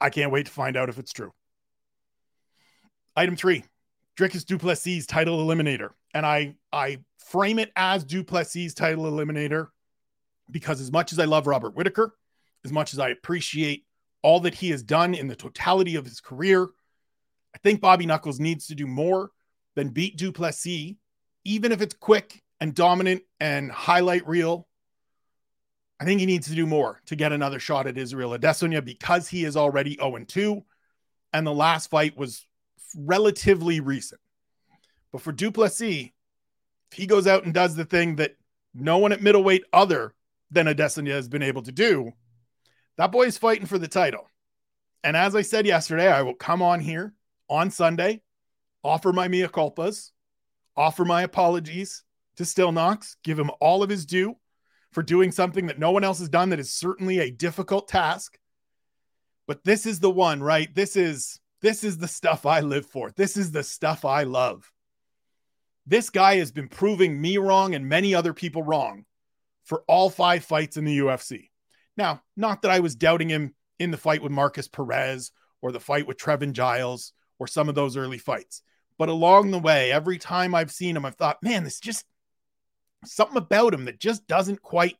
I 0.00 0.10
can't 0.10 0.32
wait 0.32 0.46
to 0.46 0.52
find 0.52 0.76
out 0.76 0.88
if 0.88 0.98
it's 0.98 1.12
true. 1.12 1.32
Item 3.16 3.36
three, 3.36 3.64
Dricus 4.18 4.44
Du 4.44 4.58
Plessis 4.58 5.06
title 5.06 5.44
eliminator. 5.44 5.90
And 6.12 6.26
I 6.26 6.56
I 6.72 6.98
frame 7.18 7.58
it 7.58 7.72
as 7.76 8.04
Du 8.04 8.22
Plessis 8.24 8.74
title 8.74 9.04
eliminator 9.04 9.68
because 10.50 10.80
as 10.80 10.92
much 10.92 11.12
as 11.12 11.18
I 11.18 11.24
love 11.24 11.46
Robert 11.46 11.74
Whitaker, 11.74 12.14
as 12.64 12.72
much 12.72 12.92
as 12.92 12.98
I 12.98 13.08
appreciate 13.08 13.84
all 14.22 14.40
that 14.40 14.54
he 14.54 14.70
has 14.70 14.82
done 14.82 15.14
in 15.14 15.28
the 15.28 15.36
totality 15.36 15.96
of 15.96 16.04
his 16.04 16.20
career, 16.20 16.64
I 17.54 17.58
think 17.62 17.80
Bobby 17.80 18.06
Knuckles 18.06 18.40
needs 18.40 18.66
to 18.66 18.74
do 18.74 18.86
more 18.86 19.30
than 19.74 19.90
beat 19.90 20.16
Du 20.16 20.32
Plessis, 20.32 20.94
even 21.44 21.72
if 21.72 21.80
it's 21.80 21.94
quick 21.94 22.42
and 22.60 22.74
dominant 22.74 23.22
and 23.40 23.70
highlight 23.70 24.26
reel. 24.26 24.66
I 25.98 26.04
think 26.04 26.20
he 26.20 26.26
needs 26.26 26.48
to 26.48 26.54
do 26.54 26.66
more 26.66 27.00
to 27.06 27.16
get 27.16 27.32
another 27.32 27.58
shot 27.58 27.86
at 27.86 27.96
Israel 27.96 28.36
Adesanya 28.36 28.84
because 28.84 29.28
he 29.28 29.44
is 29.44 29.56
already 29.56 29.96
0 29.96 30.24
2. 30.26 30.62
And 31.32 31.46
the 31.46 31.52
last 31.52 31.90
fight 31.90 32.16
was 32.16 32.46
relatively 32.96 33.80
recent. 33.80 34.20
But 35.12 35.22
for 35.22 35.32
Du 35.32 35.50
Plessis, 35.50 36.10
if 36.90 36.98
he 36.98 37.06
goes 37.06 37.26
out 37.26 37.44
and 37.44 37.54
does 37.54 37.74
the 37.74 37.84
thing 37.84 38.16
that 38.16 38.36
no 38.74 38.98
one 38.98 39.12
at 39.12 39.22
middleweight 39.22 39.64
other 39.72 40.14
than 40.50 40.66
Adesanya 40.66 41.12
has 41.12 41.28
been 41.28 41.42
able 41.42 41.62
to 41.62 41.72
do, 41.72 42.12
that 42.96 43.12
boy 43.12 43.24
is 43.24 43.38
fighting 43.38 43.66
for 43.66 43.78
the 43.78 43.88
title. 43.88 44.28
And 45.02 45.16
as 45.16 45.34
I 45.34 45.42
said 45.42 45.66
yesterday, 45.66 46.08
I 46.08 46.22
will 46.22 46.34
come 46.34 46.62
on 46.62 46.80
here 46.80 47.14
on 47.48 47.70
Sunday, 47.70 48.22
offer 48.82 49.12
my 49.12 49.28
mea 49.28 49.44
culpas, 49.44 50.10
offer 50.76 51.04
my 51.04 51.22
apologies 51.22 52.02
to 52.36 52.44
Stillknocks, 52.44 53.16
give 53.22 53.38
him 53.38 53.50
all 53.60 53.82
of 53.82 53.90
his 53.90 54.04
due 54.04 54.36
for 54.96 55.02
doing 55.02 55.30
something 55.30 55.66
that 55.66 55.78
no 55.78 55.90
one 55.90 56.04
else 56.04 56.20
has 56.20 56.30
done 56.30 56.48
that 56.48 56.58
is 56.58 56.72
certainly 56.72 57.18
a 57.18 57.30
difficult 57.30 57.86
task. 57.86 58.38
But 59.46 59.62
this 59.62 59.84
is 59.84 60.00
the 60.00 60.10
one, 60.10 60.42
right? 60.42 60.74
This 60.74 60.96
is 60.96 61.38
this 61.60 61.84
is 61.84 61.98
the 61.98 62.08
stuff 62.08 62.46
I 62.46 62.60
live 62.60 62.86
for. 62.86 63.10
This 63.10 63.36
is 63.36 63.52
the 63.52 63.62
stuff 63.62 64.06
I 64.06 64.22
love. 64.22 64.72
This 65.84 66.08
guy 66.08 66.36
has 66.36 66.50
been 66.50 66.68
proving 66.68 67.20
me 67.20 67.36
wrong 67.36 67.74
and 67.74 67.90
many 67.90 68.14
other 68.14 68.32
people 68.32 68.62
wrong 68.62 69.04
for 69.64 69.84
all 69.86 70.08
five 70.08 70.46
fights 70.46 70.78
in 70.78 70.86
the 70.86 71.00
UFC. 71.00 71.50
Now, 71.98 72.22
not 72.34 72.62
that 72.62 72.70
I 72.70 72.80
was 72.80 72.96
doubting 72.96 73.28
him 73.28 73.54
in 73.78 73.90
the 73.90 73.98
fight 73.98 74.22
with 74.22 74.32
Markus 74.32 74.66
Perez 74.66 75.30
or 75.60 75.72
the 75.72 75.78
fight 75.78 76.06
with 76.06 76.16
Trevin 76.16 76.54
Giles 76.54 77.12
or 77.38 77.46
some 77.46 77.68
of 77.68 77.74
those 77.74 77.98
early 77.98 78.16
fights. 78.16 78.62
But 78.96 79.10
along 79.10 79.50
the 79.50 79.58
way, 79.58 79.92
every 79.92 80.16
time 80.16 80.54
I've 80.54 80.72
seen 80.72 80.96
him, 80.96 81.04
I've 81.04 81.16
thought, 81.16 81.42
man, 81.42 81.64
this 81.64 81.80
just 81.80 82.06
something 83.04 83.36
about 83.36 83.74
him 83.74 83.84
that 83.84 84.00
just 84.00 84.26
doesn't 84.26 84.62
quite 84.62 84.96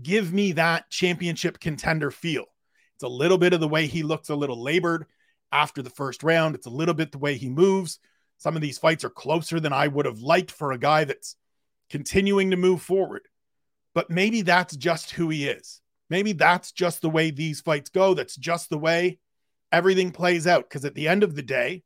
give 0.00 0.32
me 0.32 0.52
that 0.52 0.90
championship 0.90 1.60
contender 1.60 2.10
feel. 2.10 2.46
It's 2.94 3.04
a 3.04 3.08
little 3.08 3.38
bit 3.38 3.52
of 3.52 3.60
the 3.60 3.68
way 3.68 3.86
he 3.86 4.02
looks 4.02 4.28
a 4.28 4.36
little 4.36 4.62
labored 4.62 5.06
after 5.50 5.82
the 5.82 5.90
first 5.90 6.22
round. 6.22 6.54
It's 6.54 6.66
a 6.66 6.70
little 6.70 6.94
bit 6.94 7.12
the 7.12 7.18
way 7.18 7.36
he 7.36 7.48
moves. 7.48 7.98
Some 8.38 8.56
of 8.56 8.62
these 8.62 8.78
fights 8.78 9.04
are 9.04 9.10
closer 9.10 9.60
than 9.60 9.72
I 9.72 9.88
would 9.88 10.06
have 10.06 10.20
liked 10.20 10.50
for 10.50 10.72
a 10.72 10.78
guy 10.78 11.04
that's 11.04 11.36
continuing 11.90 12.50
to 12.50 12.56
move 12.56 12.82
forward. 12.82 13.22
But 13.94 14.10
maybe 14.10 14.42
that's 14.42 14.74
just 14.76 15.10
who 15.10 15.28
he 15.28 15.46
is. 15.46 15.80
Maybe 16.08 16.32
that's 16.32 16.72
just 16.72 17.02
the 17.02 17.10
way 17.10 17.30
these 17.30 17.60
fights 17.60 17.90
go. 17.90 18.14
That's 18.14 18.36
just 18.36 18.70
the 18.70 18.78
way 18.78 19.18
everything 19.70 20.10
plays 20.10 20.46
out. 20.46 20.68
Because 20.68 20.84
at 20.84 20.94
the 20.94 21.08
end 21.08 21.22
of 21.22 21.34
the 21.34 21.42
day, 21.42 21.84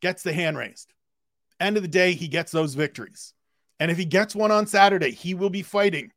gets 0.00 0.22
the 0.22 0.32
hand 0.32 0.56
raised. 0.56 0.92
End 1.60 1.76
of 1.76 1.82
the 1.82 1.88
day, 1.88 2.12
he 2.12 2.28
gets 2.28 2.52
those 2.52 2.74
victories. 2.74 3.34
And 3.80 3.90
if 3.90 3.98
he 3.98 4.04
gets 4.04 4.34
one 4.34 4.50
on 4.50 4.66
Saturday, 4.66 5.12
he 5.12 5.34
will 5.34 5.50
be 5.50 5.62
fighting 5.62 6.10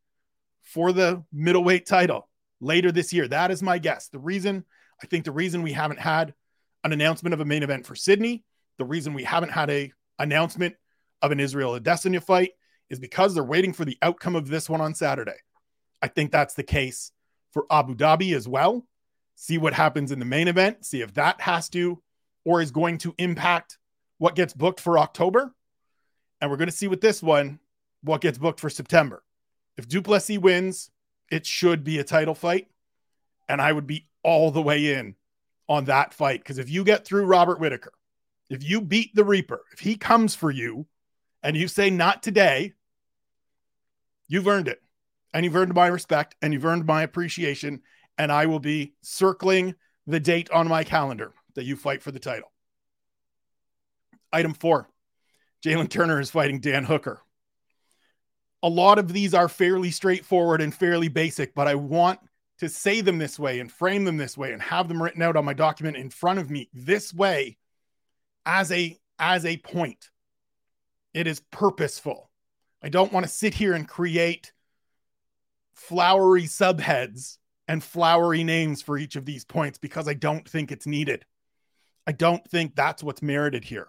for 0.62 0.92
the 0.92 1.22
middleweight 1.32 1.86
title 1.86 2.28
later 2.60 2.92
this 2.92 3.12
year. 3.12 3.28
That 3.28 3.50
is 3.50 3.62
my 3.62 3.78
guess. 3.78 4.08
The 4.08 4.18
reason 4.18 4.64
I 5.02 5.06
think 5.06 5.24
the 5.24 5.32
reason 5.32 5.62
we 5.62 5.72
haven't 5.72 6.00
had 6.00 6.34
an 6.84 6.92
announcement 6.92 7.34
of 7.34 7.40
a 7.40 7.44
main 7.44 7.62
event 7.62 7.86
for 7.86 7.94
Sydney, 7.94 8.44
the 8.78 8.84
reason 8.84 9.14
we 9.14 9.24
haven't 9.24 9.50
had 9.50 9.70
a 9.70 9.92
announcement 10.18 10.76
of 11.20 11.32
an 11.32 11.40
Israel 11.40 11.78
Adesanya 11.78 12.22
fight 12.22 12.52
is 12.88 12.98
because 12.98 13.34
they're 13.34 13.44
waiting 13.44 13.72
for 13.72 13.84
the 13.84 13.98
outcome 14.02 14.36
of 14.36 14.48
this 14.48 14.68
one 14.68 14.80
on 14.80 14.94
Saturday. 14.94 15.36
I 16.00 16.08
think 16.08 16.30
that's 16.30 16.54
the 16.54 16.62
case 16.62 17.12
for 17.52 17.66
Abu 17.70 17.94
Dhabi 17.94 18.34
as 18.34 18.46
well. 18.48 18.86
See 19.34 19.58
what 19.58 19.72
happens 19.72 20.12
in 20.12 20.18
the 20.18 20.24
main 20.24 20.48
event, 20.48 20.84
see 20.84 21.00
if 21.00 21.14
that 21.14 21.40
has 21.40 21.68
to 21.70 22.02
or 22.44 22.60
is 22.60 22.70
going 22.70 22.98
to 22.98 23.14
impact 23.18 23.78
what 24.18 24.34
gets 24.34 24.52
booked 24.52 24.80
for 24.80 24.98
October. 24.98 25.54
And 26.42 26.50
we're 26.50 26.56
going 26.56 26.68
to 26.68 26.76
see 26.76 26.88
with 26.88 27.00
this 27.00 27.22
one 27.22 27.60
what 28.02 28.20
gets 28.20 28.36
booked 28.36 28.58
for 28.58 28.68
September. 28.68 29.22
If 29.76 29.86
Du 29.86 30.02
Plessis 30.02 30.38
wins, 30.38 30.90
it 31.30 31.46
should 31.46 31.84
be 31.84 32.00
a 32.00 32.04
title 32.04 32.34
fight. 32.34 32.66
And 33.48 33.62
I 33.62 33.70
would 33.70 33.86
be 33.86 34.08
all 34.24 34.50
the 34.50 34.60
way 34.60 34.94
in 34.94 35.14
on 35.68 35.84
that 35.84 36.12
fight. 36.12 36.40
Because 36.40 36.58
if 36.58 36.68
you 36.68 36.82
get 36.82 37.04
through 37.04 37.26
Robert 37.26 37.60
Whitaker, 37.60 37.92
if 38.50 38.64
you 38.64 38.80
beat 38.80 39.14
the 39.14 39.24
Reaper, 39.24 39.62
if 39.72 39.78
he 39.78 39.96
comes 39.96 40.34
for 40.34 40.50
you 40.50 40.86
and 41.44 41.56
you 41.56 41.68
say, 41.68 41.90
not 41.90 42.24
today, 42.24 42.72
you've 44.26 44.48
earned 44.48 44.66
it. 44.66 44.82
And 45.32 45.44
you've 45.44 45.56
earned 45.56 45.74
my 45.74 45.86
respect 45.86 46.34
and 46.42 46.52
you've 46.52 46.66
earned 46.66 46.86
my 46.86 47.02
appreciation. 47.02 47.82
And 48.18 48.32
I 48.32 48.46
will 48.46 48.58
be 48.58 48.94
circling 49.00 49.76
the 50.08 50.20
date 50.20 50.50
on 50.50 50.66
my 50.66 50.82
calendar 50.82 51.34
that 51.54 51.64
you 51.64 51.76
fight 51.76 52.02
for 52.02 52.10
the 52.10 52.18
title. 52.18 52.50
Item 54.32 54.54
four 54.54 54.88
Jalin 55.64 55.88
Turner 55.88 56.20
is 56.20 56.30
fighting 56.30 56.60
Dan 56.60 56.84
Hooker. 56.84 57.22
A 58.62 58.68
lot 58.68 58.98
of 58.98 59.12
these 59.12 59.34
are 59.34 59.48
fairly 59.48 59.90
straightforward 59.90 60.60
and 60.60 60.74
fairly 60.74 61.08
basic, 61.08 61.54
but 61.54 61.68
I 61.68 61.74
want 61.74 62.20
to 62.58 62.68
say 62.68 63.00
them 63.00 63.18
this 63.18 63.38
way 63.38 63.58
and 63.58 63.70
frame 63.70 64.04
them 64.04 64.16
this 64.16 64.36
way 64.36 64.52
and 64.52 64.62
have 64.62 64.88
them 64.88 65.02
written 65.02 65.22
out 65.22 65.36
on 65.36 65.44
my 65.44 65.52
document 65.52 65.96
in 65.96 66.10
front 66.10 66.38
of 66.38 66.50
me 66.50 66.68
this 66.72 67.12
way 67.12 67.56
as 68.46 68.70
a 68.70 68.96
as 69.18 69.44
a 69.44 69.56
point. 69.58 70.10
It 71.14 71.26
is 71.26 71.40
purposeful. 71.50 72.30
I 72.82 72.88
don't 72.88 73.12
want 73.12 73.24
to 73.26 73.32
sit 73.32 73.54
here 73.54 73.74
and 73.74 73.86
create 73.86 74.52
flowery 75.74 76.44
subheads 76.44 77.38
and 77.68 77.82
flowery 77.82 78.44
names 78.44 78.82
for 78.82 78.98
each 78.98 79.16
of 79.16 79.24
these 79.24 79.44
points 79.44 79.78
because 79.78 80.08
I 80.08 80.14
don't 80.14 80.48
think 80.48 80.72
it's 80.72 80.86
needed. 80.86 81.24
I 82.06 82.12
don't 82.12 82.44
think 82.48 82.74
that's 82.74 83.02
what's 83.02 83.22
merited 83.22 83.64
here. 83.64 83.88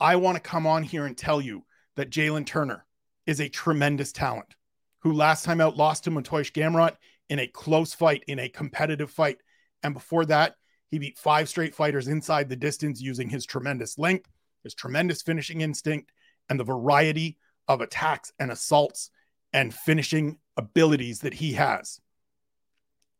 I 0.00 0.16
want 0.16 0.36
to 0.36 0.40
come 0.40 0.66
on 0.66 0.82
here 0.82 1.04
and 1.04 1.16
tell 1.16 1.40
you 1.40 1.64
that 1.96 2.10
Jalin 2.10 2.46
Turner 2.46 2.86
is 3.26 3.40
a 3.40 3.48
tremendous 3.48 4.12
talent 4.12 4.54
who 5.00 5.12
last 5.12 5.44
time 5.44 5.60
out 5.60 5.76
lost 5.76 6.04
to 6.04 6.10
Mateusz 6.10 6.52
Gamrot 6.52 6.96
in 7.28 7.38
a 7.38 7.46
close 7.46 7.94
fight, 7.94 8.24
in 8.26 8.38
a 8.38 8.48
competitive 8.48 9.10
fight. 9.10 9.38
And 9.82 9.94
before 9.94 10.24
that, 10.26 10.54
he 10.88 10.98
beat 10.98 11.18
five 11.18 11.48
straight 11.48 11.74
fighters 11.74 12.08
inside 12.08 12.48
the 12.48 12.56
distance 12.56 13.00
using 13.00 13.28
his 13.28 13.46
tremendous 13.46 13.98
length, 13.98 14.28
his 14.64 14.74
tremendous 14.74 15.22
finishing 15.22 15.60
instinct, 15.60 16.10
and 16.48 16.58
the 16.58 16.64
variety 16.64 17.38
of 17.68 17.80
attacks 17.80 18.32
and 18.38 18.50
assaults 18.50 19.10
and 19.52 19.72
finishing 19.72 20.38
abilities 20.56 21.20
that 21.20 21.34
he 21.34 21.52
has. 21.52 22.00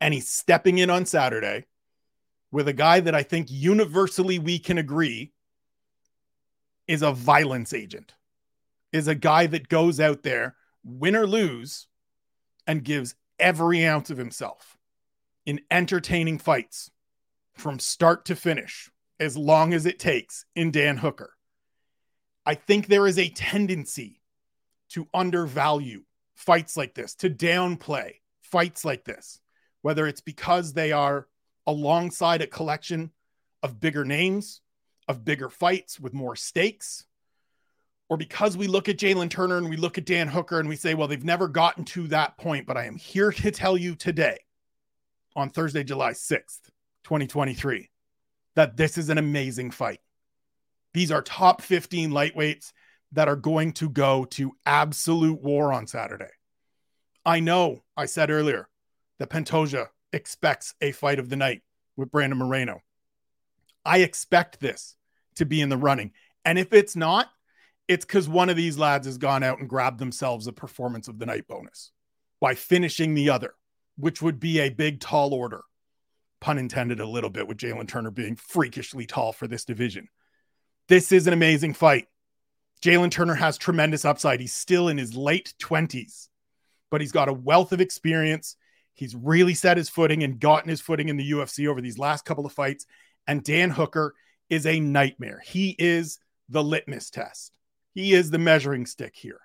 And 0.01 0.13
he's 0.15 0.29
stepping 0.29 0.79
in 0.79 0.91
on 0.91 1.07
Saturday 1.07 1.67
with 2.51 2.67
a 2.67 2.73
guy 2.73 3.01
that 3.01 3.15
I 3.15 3.23
think 3.23 3.49
universally 3.51 4.39
we 4.39 4.59
can 4.59 4.79
agree 4.79 5.33
is 6.91 7.03
a 7.03 7.13
violence 7.13 7.73
agent, 7.73 8.15
is 8.93 9.07
a 9.07 9.15
guy 9.15 9.47
that 9.47 9.69
goes 9.69 10.01
out 10.01 10.25
there, 10.25 10.57
win 10.83 11.15
or 11.15 11.25
lose, 11.25 11.87
and 12.67 12.83
gives 12.83 13.15
every 13.39 13.87
ounce 13.87 14.11
of 14.11 14.19
himself 14.19 14.77
in 15.47 15.61
entertaining 15.71 16.37
fights 16.37 16.91
from 17.55 17.79
start 17.79 18.25
to 18.25 18.35
finish, 18.35 18.91
as 19.21 19.37
long 19.37 19.73
as 19.73 19.87
it 19.87 20.01
takes 20.01 20.45
in 20.57 20.73
Dan 20.73 20.97
Hooker. 20.97 21.35
I 22.45 22.57
think 22.57 22.89
there 22.89 23.07
is 23.07 23.21
a 23.21 23.29
tendency 23.29 24.21
to 24.89 25.07
undervalue 25.15 26.03
fights 26.35 26.77
like 26.77 26.95
this, 26.95 27.15
to 27.15 27.31
downplay 27.31 28.15
fights 28.41 28.85
like 28.85 29.05
this, 29.05 29.39
whether 29.83 30.09
it's 30.09 30.23
because 30.23 30.73
they 30.73 30.91
are 30.91 31.29
alongside 31.69 32.43
a 32.43 32.49
collection 32.49 33.13
of 33.63 33.79
bigger 33.79 34.05
names, 34.05 34.61
of 35.11 35.25
bigger 35.25 35.49
fights 35.49 35.99
with 35.99 36.15
more 36.15 36.37
stakes, 36.37 37.05
or 38.09 38.17
because 38.17 38.57
we 38.57 38.69
look 38.69 38.89
at 38.89 38.97
Jalin 38.97 39.29
Turner 39.29 39.59
and 39.59 39.69
we 39.69 39.77
look 39.77 39.99
at 39.99 40.07
Dan 40.07 40.29
Hooker 40.29 40.61
and 40.61 40.69
we 40.69 40.77
say, 40.77 40.95
well, 40.95 41.09
they've 41.09 41.25
never 41.25 41.49
gotten 41.49 41.85
to 41.87 42.07
that 42.09 42.39
point. 42.39 42.65
But 42.67 42.77
I 42.77 42.87
am 42.87 42.97
here 42.97 43.33
to 43.33 43.51
tell 43.51 43.77
you 43.77 43.97
today, 43.97 44.39
on 45.35 45.51
Thursday, 45.51 45.83
July 45.83 46.13
6th, 46.13 46.71
2023, 47.05 47.91
that 48.55 48.77
this 48.77 48.97
is 48.97 49.09
an 49.11 49.19
amazing 49.19 49.73
fight. 49.73 50.01
These 50.95 51.11
are 51.11 51.23
top 51.23 51.61
15 51.61 52.11
lightweights 52.11 52.73
that 53.13 53.29
are 53.29 53.37
going 53.37 53.73
to 53.75 53.89
go 53.89 54.25
to 54.27 54.53
absolute 54.65 55.43
war 55.43 55.73
on 55.73 55.89
Saturday. 55.89 56.31
I 57.27 57.41
know 57.41 57.83
I 57.97 58.07
said 58.07 58.31
earlier 58.31 58.69
that 59.19 59.31
Pantoja 59.31 59.89
expects 60.13 60.75
a 60.81 60.93
fight 60.93 61.19
of 61.19 61.29
the 61.29 61.37
night 61.37 61.63
with 61.97 62.13
Brandon 62.13 62.39
Moreno. 62.39 62.81
I 63.85 63.99
expect 63.99 64.61
this 64.61 64.97
to 65.41 65.45
be 65.45 65.61
in 65.61 65.69
the 65.69 65.77
running. 65.77 66.13
And 66.45 66.59
if 66.59 66.73
it's 66.73 66.97
not, 66.97 67.29
it's 67.89 68.05
because 68.05 68.29
one 68.29 68.49
of 68.49 68.57
these 68.57 68.79
lads 68.79 69.07
has 69.07 69.19
gone 69.19 69.43
out 69.43 69.59
and 69.59 69.69
grabbed 69.69 69.99
themselves 69.99 70.47
a 70.47 70.53
performance 70.53 71.09
of 71.09 71.19
the 71.19 71.27
night 71.27 71.49
bonus 71.49 71.91
by 72.41 72.55
finishing 72.55 73.15
the 73.15 73.31
other, 73.31 73.55
which 73.97 74.23
would 74.23 74.39
be 74.39 74.61
a 74.61 74.71
big, 74.71 75.01
tall 75.01 75.35
order. 75.35 75.63
Pun 76.41 76.57
intended 76.57 77.01
a 77.01 77.07
little 77.07 77.29
bit 77.29 77.49
with 77.49 77.59
Jalin 77.59 77.89
Turner 77.89 78.11
being 78.11 78.37
freakishly 78.37 79.07
tall 79.07 79.33
for 79.33 79.47
this 79.47 79.65
division. 79.65 80.09
This 80.89 81.13
is 81.13 81.27
an 81.27 81.33
amazing 81.33 81.75
fight. 81.75 82.07
Jalin 82.81 83.11
Turner 83.11 83.35
has 83.35 83.59
tremendous 83.59 84.05
upside. 84.05 84.41
He's 84.41 84.55
still 84.55 84.89
in 84.89 84.97
his 84.97 85.15
late 85.15 85.53
20s, 85.61 86.29
but 86.91 87.01
he's 87.01 87.13
got 87.13 87.29
a 87.29 87.35
wealth 87.35 87.73
of 87.73 87.81
experience. 87.81 88.57
He's 88.95 89.15
really 89.15 89.55
set 89.55 89.77
his 89.77 89.89
footing 89.89 90.23
and 90.23 90.41
gotten 90.41 90.71
his 90.71 90.81
footing 90.81 91.09
in 91.09 91.17
the 91.17 91.31
UFC 91.31 91.67
over 91.67 91.81
these 91.81 91.99
last 91.99 92.25
couple 92.25 92.47
of 92.47 92.53
fights. 92.53 92.87
And 93.27 93.45
Dan 93.45 93.71
Hooker 93.71 94.15
is 94.51 94.67
a 94.67 94.81
nightmare. 94.81 95.41
He 95.45 95.75
is 95.79 96.19
the 96.49 96.63
litmus 96.63 97.11
test. 97.11 97.57
He 97.95 98.13
is 98.13 98.31
the 98.31 98.39
measuring 98.39 98.87
stick 98.87 99.15
here. 99.17 99.41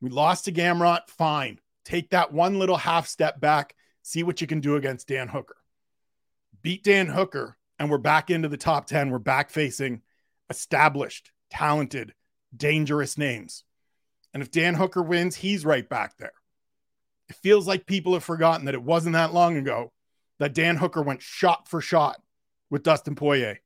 We 0.00 0.10
lost 0.10 0.44
to 0.44 0.52
Gamrot. 0.52 1.08
Fine. 1.08 1.60
Take 1.84 2.10
that 2.10 2.32
one 2.32 2.58
little 2.58 2.76
half 2.76 3.06
step 3.06 3.40
back. 3.40 3.74
See 4.02 4.22
what 4.22 4.40
you 4.40 4.46
can 4.46 4.60
do 4.60 4.76
against 4.76 5.08
Dan 5.08 5.28
Hooker. 5.28 5.56
Beat 6.62 6.84
Dan 6.84 7.06
Hooker, 7.06 7.56
and 7.78 7.90
we're 7.90 7.98
back 7.98 8.30
into 8.30 8.48
the 8.48 8.56
top 8.56 8.86
10. 8.86 9.10
We're 9.10 9.18
back 9.18 9.50
facing 9.50 10.02
established, 10.50 11.30
talented, 11.50 12.14
dangerous 12.54 13.16
names. 13.16 13.64
And 14.32 14.42
if 14.42 14.50
Dan 14.50 14.74
Hooker 14.74 15.02
wins, 15.02 15.36
he's 15.36 15.64
right 15.64 15.88
back 15.88 16.16
there. 16.18 16.32
It 17.28 17.36
feels 17.36 17.66
like 17.66 17.86
people 17.86 18.12
have 18.14 18.24
forgotten 18.24 18.66
that 18.66 18.74
it 18.74 18.82
wasn't 18.82 19.14
that 19.14 19.32
long 19.32 19.56
ago 19.56 19.92
that 20.38 20.54
Dan 20.54 20.76
Hooker 20.76 21.02
went 21.02 21.22
shot 21.22 21.68
for 21.68 21.80
shot 21.80 22.20
with 22.70 22.82
Dustin 22.82 23.14
Poirier. 23.14 23.60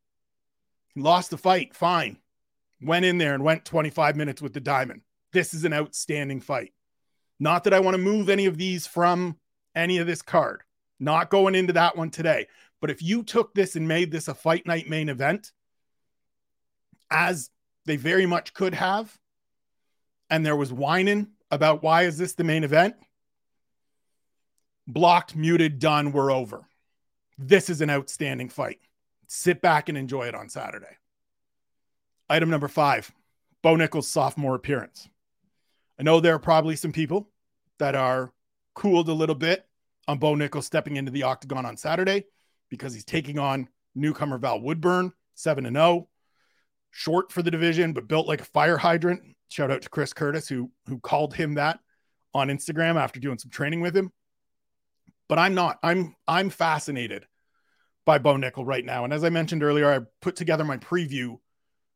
Lost 1.02 1.30
the 1.30 1.38
fight, 1.38 1.74
fine 1.74 2.18
went 2.80 3.04
in 3.04 3.18
there 3.18 3.34
and 3.34 3.42
went 3.42 3.64
25 3.64 4.16
minutes 4.16 4.42
with 4.42 4.52
the 4.52 4.60
diamond. 4.60 5.02
This 5.32 5.54
is 5.54 5.64
an 5.64 5.72
outstanding 5.72 6.40
fight. 6.40 6.72
Not 7.40 7.64
that 7.64 7.74
I 7.74 7.80
want 7.80 7.94
to 7.94 8.02
move 8.02 8.28
any 8.28 8.46
of 8.46 8.56
these 8.56 8.86
from 8.86 9.36
any 9.74 9.98
of 9.98 10.06
this 10.06 10.22
card, 10.22 10.62
not 10.98 11.30
going 11.30 11.54
into 11.54 11.72
that 11.74 11.96
one 11.96 12.10
today. 12.10 12.46
But 12.80 12.90
if 12.90 13.02
you 13.02 13.22
took 13.22 13.54
this 13.54 13.76
and 13.76 13.86
made 13.86 14.10
this 14.10 14.28
a 14.28 14.34
fight 14.34 14.66
night 14.66 14.88
main 14.88 15.08
event, 15.08 15.52
as 17.10 17.50
they 17.86 17.96
very 17.96 18.26
much 18.26 18.54
could 18.54 18.74
have, 18.74 19.16
and 20.30 20.44
there 20.44 20.56
was 20.56 20.72
whining 20.72 21.28
about 21.50 21.82
why 21.82 22.02
is 22.02 22.18
this 22.18 22.34
the 22.34 22.44
main 22.44 22.64
event? 22.64 22.94
Blocked, 24.86 25.36
muted, 25.36 25.78
done, 25.78 26.12
we're 26.12 26.32
over. 26.32 26.66
This 27.38 27.70
is 27.70 27.80
an 27.80 27.90
outstanding 27.90 28.48
fight. 28.48 28.78
Sit 29.28 29.60
back 29.60 29.88
and 29.88 29.96
enjoy 29.96 30.26
it 30.26 30.34
on 30.34 30.48
Saturday. 30.48 30.96
Item 32.28 32.50
number 32.50 32.68
five 32.68 33.12
Bo 33.62 33.76
Nickal's 33.76 34.08
sophomore 34.08 34.54
appearance. 34.54 35.08
I 35.98 36.02
know 36.02 36.20
there 36.20 36.34
are 36.34 36.40
probably 36.40 36.76
some 36.76 36.92
people 36.92 37.28
that 37.78 37.94
are 37.94 38.32
cooled 38.74 39.08
a 39.08 39.14
little 39.14 39.34
bit 39.34 39.66
on 40.06 40.18
Bo 40.18 40.34
Nickal 40.34 40.62
stepping 40.62 40.96
into 40.96 41.10
the 41.10 41.24
octagon 41.24 41.66
on 41.66 41.76
Saturday 41.76 42.24
because 42.70 42.94
he's 42.94 43.04
taking 43.04 43.38
on 43.38 43.68
newcomer 43.94 44.38
Val 44.38 44.60
Woodburn, 44.60 45.12
7 45.34 45.66
and 45.66 45.76
0. 45.76 46.08
Short 46.90 47.30
for 47.30 47.42
the 47.42 47.50
division, 47.50 47.92
but 47.92 48.08
built 48.08 48.26
like 48.26 48.40
a 48.40 48.46
fire 48.46 48.78
hydrant. 48.78 49.20
Shout 49.50 49.70
out 49.70 49.82
to 49.82 49.90
Chris 49.90 50.12
Curtis, 50.12 50.48
who, 50.48 50.70
who 50.86 50.98
called 50.98 51.34
him 51.34 51.54
that 51.54 51.80
on 52.32 52.48
Instagram 52.48 52.96
after 52.96 53.20
doing 53.20 53.38
some 53.38 53.50
training 53.50 53.80
with 53.80 53.96
him. 53.96 54.10
But 55.28 55.38
I'm 55.38 55.54
not. 55.54 55.78
I'm 55.82 56.16
I'm 56.26 56.48
fascinated 56.48 57.26
by 58.08 58.16
Bo 58.16 58.36
Nickal 58.36 58.64
right 58.64 58.86
now. 58.86 59.04
And 59.04 59.12
as 59.12 59.22
I 59.22 59.28
mentioned 59.28 59.62
earlier, 59.62 59.92
I 59.92 60.00
put 60.22 60.34
together 60.34 60.64
my 60.64 60.78
preview 60.78 61.36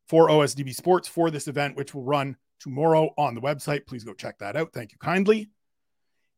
for 0.07 0.29
OSDB 0.29 0.75
Sports 0.75 1.09
for 1.09 1.31
this 1.31 1.49
event, 1.49 1.75
which 1.75 1.95
will 1.95 2.03
run 2.03 2.37
tomorrow 2.61 3.15
on 3.17 3.35
the 3.35 3.41
website. 3.41 3.87
Please 3.87 4.05
go 4.05 4.13
check 4.13 4.39
that 4.41 4.55
out. 4.55 4.75
Thank 4.75 4.93
you 4.93 4.99
kindly. 4.99 5.49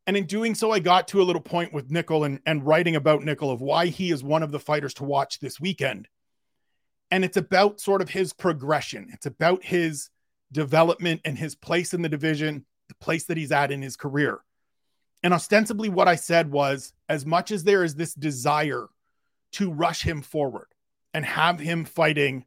And 0.07 0.16
in 0.16 0.26
doing 0.26 0.54
so, 0.54 0.71
I 0.71 0.78
got 0.78 1.09
to 1.09 1.21
a 1.21 1.25
little 1.25 1.43
point 1.43 1.73
with 1.73 1.90
Nickal 1.90 2.25
and, 2.25 2.38
and 2.47 2.64
writing 2.64 2.95
about 2.95 3.23
Nickal 3.23 3.52
of 3.52 3.62
why 3.62 3.87
he 3.87 4.12
is 4.12 4.23
one 4.23 4.45
of 4.45 4.52
the 4.52 4.61
fighters 4.61 4.95
to 4.95 5.04
watch 5.04 5.40
this 5.40 5.59
weekend. 5.59 6.07
And 7.11 7.25
it's 7.25 7.37
about 7.37 7.81
sort 7.81 8.00
of 8.00 8.11
his 8.11 8.33
progression, 8.33 9.09
it's 9.12 9.26
about 9.26 9.64
his 9.64 10.09
development 10.52 11.23
and 11.25 11.37
his 11.37 11.57
place 11.57 11.93
in 11.93 12.00
the 12.00 12.09
division, 12.09 12.64
the 12.87 12.95
place 12.95 13.25
that 13.25 13.37
he's 13.37 13.50
at 13.50 13.73
in 13.73 13.83
his 13.83 13.97
career. 13.97 14.38
And 15.25 15.35
ostensibly, 15.35 15.88
what 15.88 16.07
I 16.07 16.14
said 16.14 16.52
was 16.52 16.93
as 17.09 17.26
much 17.26 17.50
as 17.50 17.64
there 17.64 17.83
is 17.83 17.97
this 17.97 18.14
desire 18.14 18.87
to 19.54 19.73
rush 19.73 20.02
him 20.02 20.23
forward 20.23 20.68
and 21.12 21.25
have 21.25 21.61
him 21.61 21.84
fighting 21.84 22.44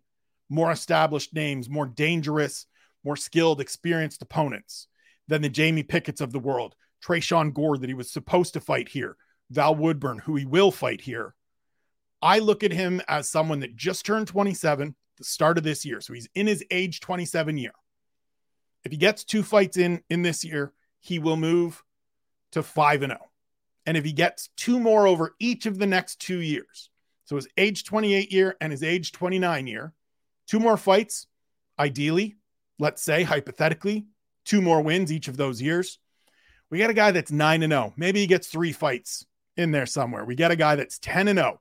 more 0.49 0.71
established 0.71 1.33
names, 1.33 1.69
more 1.69 1.85
dangerous, 1.85 2.65
more 3.03 3.15
skilled, 3.15 3.61
experienced 3.61 4.21
opponents 4.21 4.87
than 5.27 5.41
the 5.41 5.49
Jamie 5.49 5.83
Pickett's 5.83 6.21
of 6.21 6.31
the 6.31 6.39
world, 6.39 6.75
Tresean 7.03 7.53
Gore 7.53 7.77
that 7.77 7.89
he 7.89 7.93
was 7.93 8.11
supposed 8.11 8.53
to 8.53 8.61
fight 8.61 8.89
here, 8.89 9.17
Val 9.49 9.75
Woodburn, 9.75 10.19
who 10.19 10.35
he 10.35 10.45
will 10.45 10.71
fight 10.71 11.01
here. 11.01 11.35
I 12.21 12.39
look 12.39 12.63
at 12.63 12.71
him 12.71 13.01
as 13.07 13.29
someone 13.29 13.59
that 13.59 13.75
just 13.75 14.05
turned 14.05 14.27
27, 14.27 14.95
the 15.17 15.23
start 15.23 15.57
of 15.57 15.63
this 15.63 15.85
year. 15.85 16.01
So 16.01 16.13
he's 16.13 16.29
in 16.35 16.47
his 16.47 16.63
age 16.71 16.99
27 16.99 17.57
year. 17.57 17.71
If 18.83 18.91
he 18.91 18.97
gets 18.97 19.23
two 19.23 19.43
fights 19.43 19.77
in 19.77 20.01
in 20.09 20.21
this 20.21 20.43
year, 20.43 20.73
he 20.99 21.19
will 21.19 21.37
move 21.37 21.83
to 22.51 22.63
5 22.63 23.03
and 23.03 23.11
0. 23.11 23.19
And 23.85 23.97
if 23.97 24.05
he 24.05 24.13
gets 24.13 24.49
two 24.57 24.79
more 24.79 25.07
over 25.07 25.35
each 25.39 25.65
of 25.65 25.77
the 25.77 25.85
next 25.85 26.19
2 26.21 26.39
years, 26.39 26.89
so 27.27 27.35
his 27.35 27.47
age 27.57 27.83
28 27.83 28.31
year 28.31 28.55
and 28.61 28.71
his 28.71 28.83
age 28.83 29.11
29 29.11 29.67
year, 29.67 29.93
two 30.47 30.61
more 30.61 30.77
fights, 30.77 31.27
ideally, 31.77 32.37
let's 32.79 33.03
say 33.03 33.23
hypothetically, 33.23 34.07
two 34.45 34.61
more 34.61 34.81
wins 34.81 35.11
each 35.11 35.27
of 35.27 35.35
those 35.35 35.61
years. 35.61 35.99
We 36.69 36.79
got 36.79 36.89
a 36.89 36.93
guy 36.93 37.11
that's 37.11 37.31
9 37.31 37.63
and 37.63 37.71
0. 37.71 37.93
Maybe 37.97 38.21
he 38.21 38.27
gets 38.27 38.47
3 38.47 38.71
fights 38.71 39.25
in 39.57 39.71
there 39.71 39.85
somewhere. 39.85 40.23
We 40.23 40.35
got 40.35 40.51
a 40.51 40.55
guy 40.55 40.77
that's 40.77 40.99
10 40.99 41.27
and 41.27 41.37
0 41.37 41.59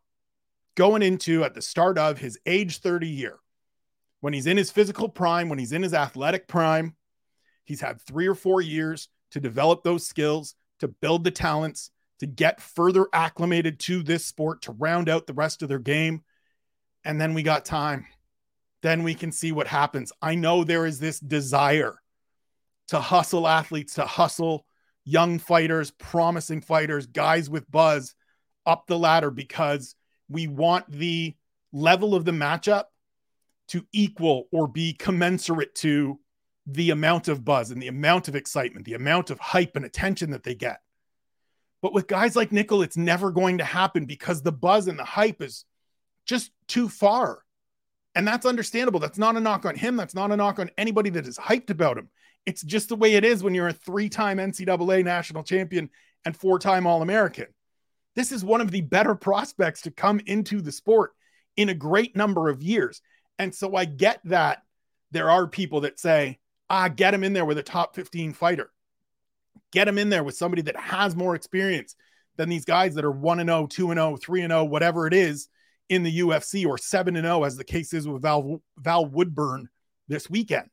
going 0.77 1.03
into 1.03 1.43
at 1.43 1.55
the 1.55 1.63
start 1.63 1.99
of 1.99 2.19
his 2.19 2.39
age 2.47 2.79
30 2.79 3.09
year. 3.09 3.41
When 4.21 4.33
he's 4.33 4.47
in 4.47 4.57
his 4.57 4.71
physical 4.71 5.09
prime, 5.09 5.49
when 5.49 5.59
he's 5.59 5.73
in 5.73 5.83
his 5.83 5.95
athletic 5.95 6.47
prime, 6.47 6.95
he's 7.65 7.81
had 7.81 8.01
3 8.03 8.29
or 8.29 8.37
4 8.37 8.63
years 8.63 9.09
to 9.33 9.41
develop 9.41 9.83
those 9.83 10.07
skills, 10.07 10.55
to 10.79 10.87
build 10.87 11.25
the 11.25 11.33
talents, 11.33 11.91
to 12.21 12.27
get 12.27 12.61
further 12.61 13.07
acclimated 13.13 13.79
to 13.81 14.03
this 14.03 14.25
sport, 14.25 14.63
to 14.63 14.73
round 14.73 15.09
out 15.09 15.27
the 15.27 15.35
rest 15.35 15.63
of 15.63 15.69
their 15.69 15.79
game. 15.79 16.23
And 17.05 17.21
then 17.21 17.35
we 17.35 17.43
got 17.43 17.65
time. 17.65 18.07
Then 18.83 19.03
we 19.03 19.15
can 19.15 19.33
see 19.33 19.53
what 19.53 19.67
happens. 19.67 20.13
I 20.23 20.35
know 20.35 20.65
there 20.65 20.87
is 20.87 20.99
this 20.99 21.21
desire 21.21 22.01
to 22.89 23.01
hustle 23.01 23.47
athletes, 23.47 23.95
to 23.95 24.07
hustle 24.07 24.67
young 25.05 25.39
fighters, 25.39 25.91
promising 25.91 26.61
fighters, 26.61 27.07
guys 27.07 27.49
with 27.51 27.71
buzz 27.71 28.15
up 28.65 28.87
the 28.87 28.99
ladder 28.99 29.31
because 29.31 29.95
we 30.29 30.49
want 30.49 30.91
the 30.91 31.35
level 31.73 32.15
of 32.15 32.25
the 32.25 32.33
matchup 32.33 32.85
to 33.69 33.87
equal 33.93 34.49
or 34.53 34.67
be 34.67 34.93
commensurate 34.93 35.75
to 35.77 36.19
the 36.67 36.91
amount 36.91 37.29
of 37.29 37.45
buzz 37.45 37.71
and 37.71 37.81
the 37.81 37.89
amount 37.89 38.29
of 38.29 38.35
excitement, 38.35 38.85
the 38.85 38.95
amount 38.95 39.31
of 39.31 39.39
hype 39.39 39.77
and 39.77 39.85
attention 39.85 40.31
that 40.31 40.43
they 40.43 40.55
get. 40.55 40.81
But 41.83 41.93
with 41.93 42.07
guys 42.07 42.37
like 42.37 42.51
Nickal, 42.51 42.85
it's 42.85 42.97
never 42.97 43.31
going 43.31 43.59
to 43.59 43.65
happen 43.65 44.07
because 44.07 44.43
the 44.43 44.53
buzz 44.53 44.89
and 44.89 44.99
the 44.99 45.05
hype 45.05 45.43
is 45.43 45.65
just 46.25 46.51
too 46.67 46.89
far. 46.89 47.43
And 48.15 48.27
that's 48.27 48.47
understandable. 48.47 48.99
That's 48.99 49.19
not 49.19 49.37
a 49.37 49.41
knock 49.41 49.67
on 49.67 49.77
him. 49.77 49.97
That's 49.97 50.15
not 50.15 50.33
a 50.33 50.37
knock 50.37 50.59
on 50.59 50.71
anybody 50.79 51.11
that 51.11 51.27
is 51.27 51.39
hyped 51.39 51.71
about 51.71 51.99
him. 51.99 52.09
It's 52.47 52.63
just 52.63 52.89
the 52.89 52.97
way 52.97 53.15
it 53.15 53.25
is 53.25 53.43
when 53.43 53.55
you're 53.55 53.69
a 53.69 53.73
three 53.73 54.09
time 54.09 54.39
NCAA 54.39 55.05
national 55.05 55.43
champion 55.43 55.91
and 56.25 56.37
four 56.37 56.59
time 56.59 56.87
All 56.87 57.03
American. 57.03 57.47
This 58.15 58.33
is 58.33 58.45
one 58.45 58.63
of 58.63 58.71
the 58.71 58.81
better 58.81 59.15
prospects 59.15 59.83
to 59.83 59.91
come 59.91 60.21
into 60.25 60.63
the 60.63 60.73
sport 60.73 61.13
in 61.57 61.69
a 61.69 61.75
great 61.75 62.17
number 62.17 62.49
of 62.49 62.63
years. 62.63 63.03
And 63.39 63.55
so 63.55 63.77
I 63.77 63.85
get 63.85 64.21
that 64.25 64.63
there 65.11 65.31
are 65.31 65.47
people 65.47 65.83
that 65.83 66.01
say, 66.01 66.39
ah, 66.71 66.89
get 66.89 67.15
him 67.15 67.23
in 67.23 67.35
there 67.35 67.45
with 67.45 67.59
a 67.59 67.63
top 67.63 67.95
15 67.95 68.33
fighter. 68.33 68.71
Get 69.73 69.89
him 69.89 69.99
in 69.99 70.11
there 70.11 70.25
with 70.25 70.37
somebody 70.37 70.63
that 70.63 70.77
has 70.77 71.17
more 71.17 71.35
experience 71.35 71.95
than 72.37 72.49
these 72.49 72.65
guys 72.65 72.95
that 72.95 73.05
are 73.05 73.11
1 73.11 73.41
and 73.41 73.49
0, 73.49 73.67
2 73.67 73.91
and 73.91 73.99
0, 73.99 74.17
3 74.17 74.43
and 74.43 74.51
0, 74.51 74.65
whatever 74.65 75.07
it 75.07 75.15
is 75.15 75.49
in 75.89 76.03
the 76.03 76.21
UFC 76.21 76.67
or 76.67 76.79
7 76.79 77.17
and 77.17 77.25
0 77.25 77.45
as 77.45 77.57
the 77.57 77.65
case 77.65 77.93
is 77.93 78.09
with 78.09 78.23
Val 78.23 78.63
Val 78.79 79.07
Woodburn 79.07 79.69
this 80.09 80.29
weekend. 80.31 80.71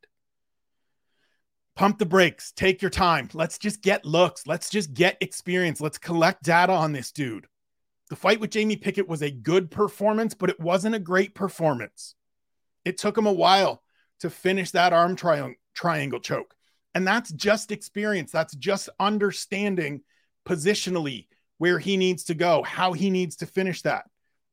Pump 1.75 1.97
the 1.97 2.05
brakes, 2.05 2.51
take 2.51 2.81
your 2.81 2.91
time. 2.91 3.29
Let's 3.33 3.57
just 3.57 3.81
get 3.81 4.05
looks. 4.05 4.45
Let's 4.45 4.69
just 4.69 4.93
get 4.93 5.17
experience. 5.21 5.81
Let's 5.81 5.97
collect 5.97 6.43
data 6.43 6.71
on 6.71 6.91
this 6.91 7.11
dude. 7.11 7.47
The 8.09 8.15
fight 8.15 8.39
with 8.39 8.51
Jamie 8.51 8.75
Pickett 8.75 9.07
was 9.07 9.23
a 9.23 9.31
good 9.31 9.71
performance, 9.71 10.35
but 10.35 10.51
it 10.51 10.59
wasn't 10.59 10.93
a 10.93 10.99
great 10.99 11.33
performance. 11.33 12.13
It 12.85 12.99
took 12.99 13.17
him 13.17 13.25
a 13.25 13.33
while 13.33 13.81
to 14.19 14.29
finish 14.29 14.71
that 14.71 14.93
arm 14.93 15.15
tri- 15.15 15.55
triangle 15.73 16.19
choke. 16.19 16.53
And 16.95 17.07
that's 17.07 17.31
just 17.31 17.71
experience. 17.71 18.31
That's 18.31 18.55
just 18.55 18.89
understanding 18.99 20.01
positionally 20.45 21.27
where 21.57 21.79
he 21.79 21.97
needs 21.97 22.25
to 22.25 22.33
go, 22.33 22.63
how 22.63 22.93
he 22.93 23.09
needs 23.09 23.37
to 23.37 23.45
finish 23.45 23.81
that. 23.83 24.05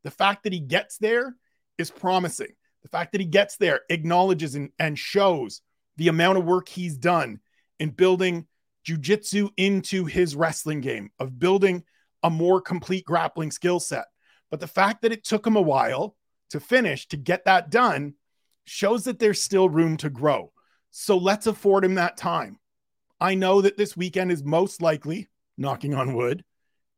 The 0.04 0.10
fact 0.10 0.44
that 0.44 0.52
he 0.52 0.60
gets 0.60 0.98
there 0.98 1.34
is 1.76 1.90
promising. 1.90 2.54
The 2.82 2.88
fact 2.88 3.12
that 3.12 3.20
he 3.20 3.26
gets 3.26 3.56
there 3.56 3.80
acknowledges 3.90 4.54
and, 4.54 4.70
and 4.78 4.98
shows 4.98 5.60
the 5.96 6.08
amount 6.08 6.38
of 6.38 6.44
work 6.44 6.68
he's 6.68 6.96
done 6.96 7.40
in 7.78 7.90
building 7.90 8.46
jujitsu 8.86 9.50
into 9.56 10.06
his 10.06 10.34
wrestling 10.34 10.80
game, 10.80 11.10
of 11.18 11.38
building 11.38 11.84
a 12.22 12.30
more 12.30 12.60
complete 12.60 13.04
grappling 13.04 13.50
skill 13.50 13.80
set. 13.80 14.06
But 14.50 14.60
the 14.60 14.66
fact 14.66 15.02
that 15.02 15.12
it 15.12 15.24
took 15.24 15.46
him 15.46 15.56
a 15.56 15.60
while 15.60 16.16
to 16.50 16.60
finish, 16.60 17.06
to 17.08 17.16
get 17.16 17.44
that 17.44 17.70
done, 17.70 18.14
shows 18.64 19.04
that 19.04 19.18
there's 19.18 19.42
still 19.42 19.68
room 19.68 19.96
to 19.98 20.10
grow. 20.10 20.52
So 20.90 21.16
let's 21.16 21.46
afford 21.46 21.84
him 21.84 21.94
that 21.94 22.16
time. 22.16 22.58
I 23.20 23.34
know 23.34 23.60
that 23.60 23.76
this 23.76 23.96
weekend 23.96 24.32
is 24.32 24.42
most 24.42 24.82
likely, 24.82 25.28
knocking 25.56 25.94
on 25.94 26.14
wood, 26.14 26.44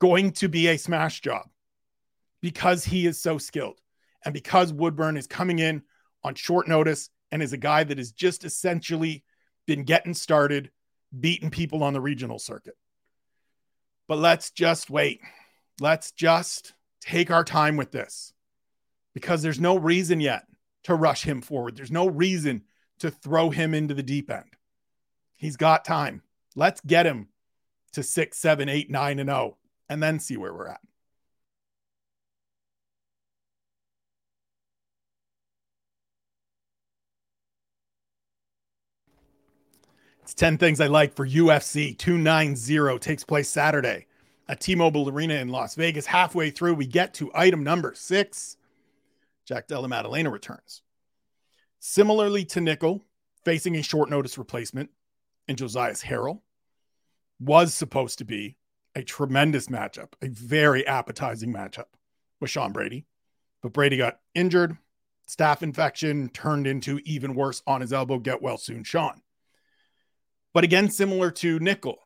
going 0.00 0.32
to 0.32 0.48
be 0.48 0.68
a 0.68 0.78
smash 0.78 1.20
job 1.20 1.48
because 2.40 2.84
he 2.84 3.06
is 3.06 3.20
so 3.20 3.38
skilled 3.38 3.80
and 4.24 4.32
because 4.32 4.72
Woodburn 4.72 5.16
is 5.16 5.26
coming 5.26 5.58
in 5.58 5.82
on 6.24 6.34
short 6.34 6.68
notice 6.68 7.10
and 7.30 7.42
is 7.42 7.52
a 7.52 7.58
guy 7.58 7.84
that 7.84 7.98
has 7.98 8.12
just 8.12 8.44
essentially 8.44 9.24
been 9.66 9.84
getting 9.84 10.14
started, 10.14 10.70
beating 11.18 11.50
people 11.50 11.82
on 11.82 11.92
the 11.92 12.00
regional 12.00 12.38
circuit. 12.38 12.76
But 14.08 14.18
let's 14.18 14.50
just 14.50 14.90
wait. 14.90 15.20
Let's 15.80 16.12
just 16.12 16.72
take 17.00 17.30
our 17.30 17.44
time 17.44 17.76
with 17.76 17.90
this 17.90 18.32
because 19.14 19.42
there's 19.42 19.60
no 19.60 19.76
reason 19.76 20.20
yet 20.20 20.44
to 20.84 20.94
rush 20.94 21.22
him 21.22 21.40
forward. 21.40 21.76
There's 21.76 21.90
no 21.90 22.06
reason 22.08 22.62
to 23.02 23.10
throw 23.10 23.50
him 23.50 23.74
into 23.74 23.94
the 23.94 24.02
deep 24.02 24.30
end. 24.30 24.56
He's 25.34 25.56
got 25.56 25.84
time. 25.84 26.22
Let's 26.54 26.80
get 26.82 27.04
him 27.04 27.30
to 27.94 28.04
six, 28.04 28.38
seven, 28.38 28.68
eight, 28.68 28.92
nine, 28.92 29.18
and 29.18 29.28
oh, 29.28 29.56
and 29.88 30.00
then 30.00 30.20
see 30.20 30.36
where 30.36 30.54
we're 30.54 30.68
at. 30.68 30.80
It's 40.22 40.34
10 40.34 40.58
things 40.58 40.80
I 40.80 40.86
like 40.86 41.12
for 41.12 41.26
UFC 41.26 41.98
290 41.98 43.00
takes 43.00 43.24
place 43.24 43.48
Saturday 43.48 44.06
at 44.46 44.60
T-Mobile 44.60 45.08
Arena 45.08 45.34
in 45.34 45.48
Las 45.48 45.74
Vegas. 45.74 46.06
Halfway 46.06 46.50
through, 46.50 46.74
we 46.74 46.86
get 46.86 47.14
to 47.14 47.32
item 47.34 47.64
number 47.64 47.94
six. 47.96 48.56
Jack 49.44 49.66
Della 49.66 49.88
Maddalena 49.88 50.30
returns. 50.30 50.81
Similarly 51.84 52.44
to 52.44 52.60
Nickal, 52.60 53.00
facing 53.44 53.74
a 53.74 53.82
short 53.82 54.08
notice 54.08 54.38
replacement 54.38 54.90
in 55.48 55.56
Josiah 55.56 55.94
Harrell, 55.94 56.40
was 57.40 57.74
supposed 57.74 58.18
to 58.18 58.24
be 58.24 58.56
a 58.94 59.02
tremendous 59.02 59.66
matchup, 59.66 60.12
a 60.22 60.28
very 60.28 60.86
appetizing 60.86 61.52
matchup 61.52 61.86
with 62.40 62.50
Sean 62.50 62.70
Brady. 62.70 63.04
But 63.62 63.72
Brady 63.72 63.96
got 63.96 64.20
injured, 64.32 64.78
staph 65.28 65.64
infection 65.64 66.28
turned 66.28 66.68
into 66.68 67.00
even 67.04 67.34
worse 67.34 67.64
on 67.66 67.80
his 67.80 67.92
elbow. 67.92 68.20
Get 68.20 68.40
well 68.40 68.58
soon, 68.58 68.84
Sean. 68.84 69.20
But 70.54 70.62
again, 70.62 70.88
similar 70.88 71.32
to 71.32 71.58
Nickal, 71.58 71.96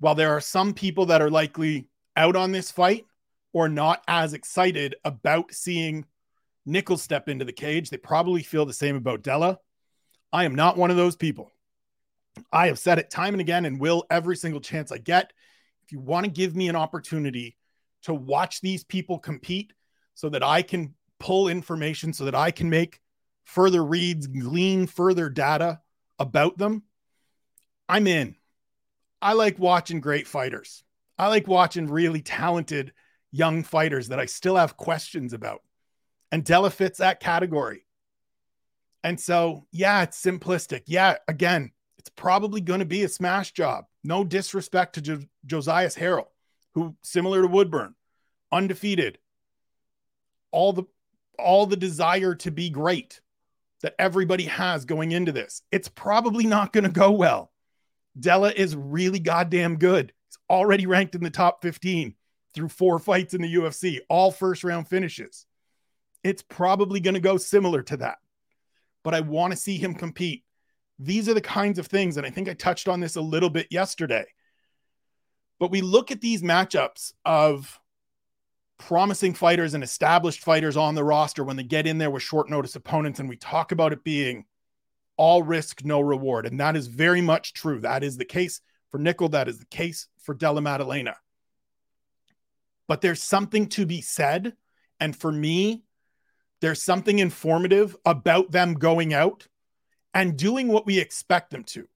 while 0.00 0.16
there 0.16 0.32
are 0.32 0.40
some 0.40 0.74
people 0.74 1.06
that 1.06 1.22
are 1.22 1.30
likely 1.30 1.86
out 2.16 2.34
on 2.34 2.50
this 2.50 2.72
fight 2.72 3.06
or 3.52 3.68
not 3.68 4.02
as 4.08 4.32
excited 4.32 4.96
about 5.04 5.54
seeing 5.54 6.06
Nickal 6.66 6.98
step 6.98 7.28
into 7.28 7.44
the 7.44 7.52
cage, 7.52 7.90
they 7.90 7.96
probably 7.96 8.42
feel 8.42 8.66
the 8.66 8.72
same 8.72 8.96
about 8.96 9.22
Della. 9.22 9.58
I 10.32 10.44
am 10.44 10.54
not 10.54 10.76
one 10.76 10.90
of 10.90 10.96
those 10.96 11.16
people. 11.16 11.50
I 12.52 12.68
have 12.68 12.78
said 12.78 12.98
it 12.98 13.10
time 13.10 13.34
and 13.34 13.40
again 13.40 13.64
and 13.64 13.80
will 13.80 14.04
every 14.10 14.36
single 14.36 14.60
chance 14.60 14.90
I 14.90 14.98
get. 14.98 15.32
If 15.84 15.92
you 15.92 16.00
want 16.00 16.24
to 16.24 16.30
give 16.30 16.56
me 16.56 16.68
an 16.68 16.76
opportunity 16.76 17.56
to 18.02 18.14
watch 18.14 18.60
these 18.60 18.84
people 18.84 19.18
compete 19.18 19.72
so 20.14 20.28
that 20.30 20.42
I 20.42 20.62
can 20.62 20.94
pull 21.18 21.48
information, 21.48 22.12
so 22.12 22.24
that 22.24 22.34
I 22.34 22.50
can 22.50 22.70
make 22.70 23.00
further 23.44 23.84
reads, 23.84 24.26
glean 24.26 24.86
further 24.86 25.28
data 25.28 25.80
about 26.18 26.58
them, 26.58 26.82
I'm 27.88 28.06
in. 28.06 28.36
I 29.20 29.34
like 29.34 29.58
watching 29.58 30.00
great 30.00 30.26
fighters. 30.26 30.82
I 31.18 31.28
like 31.28 31.46
watching 31.46 31.86
really 31.86 32.22
talented 32.22 32.92
young 33.30 33.62
fighters 33.62 34.08
that 34.08 34.18
I 34.18 34.26
still 34.26 34.56
have 34.56 34.76
questions 34.76 35.32
about. 35.32 35.62
And 36.32 36.44
Della 36.44 36.70
fits 36.70 36.98
that 36.98 37.20
category. 37.20 37.86
And 39.04 39.20
so, 39.20 39.66
yeah, 39.70 40.02
it's 40.02 40.20
simplistic. 40.20 40.82
Yeah, 40.86 41.18
again, 41.28 41.70
it's 41.98 42.10
probably 42.10 42.60
going 42.60 42.80
to 42.80 42.86
be 42.86 43.04
a 43.04 43.08
smash 43.08 43.52
job. 43.52 43.84
No 44.02 44.24
disrespect 44.24 44.94
to 44.94 45.00
jo- 45.02 45.26
Josiah 45.46 45.88
Harrell, 45.88 46.26
who 46.74 46.96
similar 47.02 47.42
to 47.42 47.48
Woodburn, 47.48 47.94
undefeated, 48.50 49.18
all 50.50 50.72
the 50.72 50.84
all 51.38 51.66
the 51.66 51.76
desire 51.76 52.34
to 52.36 52.50
be 52.50 52.70
great. 52.70 53.20
that 53.82 53.94
everybody 53.98 54.44
has 54.44 54.84
going 54.84 55.10
into 55.12 55.32
this. 55.32 55.62
It's 55.72 55.88
probably 55.88 56.46
not 56.46 56.72
going 56.72 56.84
to 56.84 56.90
go 56.90 57.10
well. 57.10 57.50
Della 58.18 58.52
is 58.52 58.76
really 58.76 59.18
goddamn 59.18 59.76
good. 59.76 60.12
He's 60.28 60.38
already 60.48 60.86
ranked 60.86 61.16
in 61.16 61.22
the 61.24 61.30
top 61.30 61.62
15 61.62 62.14
through 62.54 62.68
four 62.68 63.00
fights 63.00 63.34
in 63.34 63.42
the 63.42 63.54
UFC, 63.54 63.98
all 64.08 64.30
first 64.30 64.62
round 64.62 64.86
finishes. 64.86 65.46
It's 66.24 66.42
probably 66.42 67.00
going 67.00 67.14
to 67.14 67.20
go 67.20 67.36
similar 67.36 67.82
to 67.82 67.96
that. 67.98 68.18
But 69.02 69.14
I 69.14 69.20
want 69.20 69.52
to 69.52 69.56
see 69.56 69.76
him 69.76 69.94
compete. 69.94 70.44
These 70.98 71.28
are 71.28 71.34
the 71.34 71.40
kinds 71.40 71.78
of 71.78 71.86
things, 71.86 72.16
and 72.16 72.26
I 72.26 72.30
think 72.30 72.48
I 72.48 72.54
touched 72.54 72.86
on 72.88 73.00
this 73.00 73.16
a 73.16 73.20
little 73.20 73.50
bit 73.50 73.66
yesterday. 73.70 74.26
But 75.58 75.70
we 75.70 75.80
look 75.80 76.10
at 76.10 76.20
these 76.20 76.42
matchups 76.42 77.12
of 77.24 77.80
promising 78.78 79.34
fighters 79.34 79.74
and 79.74 79.82
established 79.82 80.40
fighters 80.40 80.76
on 80.76 80.94
the 80.94 81.04
roster 81.04 81.44
when 81.44 81.56
they 81.56 81.62
get 81.62 81.86
in 81.86 81.98
there 81.98 82.10
with 82.10 82.22
short 82.22 82.50
notice 82.50 82.76
opponents, 82.76 83.20
and 83.20 83.28
we 83.28 83.36
talk 83.36 83.72
about 83.72 83.92
it 83.92 84.04
being 84.04 84.44
all 85.16 85.42
risk, 85.42 85.84
no 85.84 86.00
reward. 86.00 86.46
And 86.46 86.58
that 86.60 86.76
is 86.76 86.86
very 86.86 87.20
much 87.20 87.52
true. 87.52 87.80
That 87.80 88.02
is 88.02 88.16
the 88.16 88.24
case 88.24 88.60
for 88.90 88.98
Nickal. 88.98 89.30
That 89.30 89.48
is 89.48 89.58
the 89.58 89.66
case 89.66 90.08
for 90.18 90.34
Della 90.34 90.60
Maddalena. 90.60 91.16
But 92.88 93.00
there's 93.00 93.22
something 93.22 93.68
to 93.70 93.86
be 93.86 94.00
said. 94.00 94.54
And 94.98 95.14
for 95.14 95.30
me, 95.30 95.82
there's 96.62 96.80
something 96.80 97.18
informative 97.18 97.96
about 98.06 98.52
them 98.52 98.74
going 98.74 99.12
out 99.12 99.48
and 100.14 100.38
doing 100.38 100.68
what 100.68 100.86
we 100.86 100.98
expect 100.98 101.50
them 101.50 101.64
to. 101.64 101.88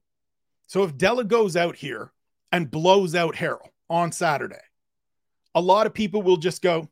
So 0.67 0.83
if 0.83 0.99
Della 0.99 1.23
goes 1.25 1.57
out 1.57 1.77
here 1.77 2.13
and 2.51 2.71
blows 2.71 3.15
out 3.15 3.37
Harrell 3.37 3.69
on 3.89 4.11
Saturday, 4.11 4.61
a 5.55 5.61
lot 5.61 5.87
of 5.87 5.95
people 5.95 6.21
will 6.21 6.37
just 6.37 6.63
go, 6.63 6.89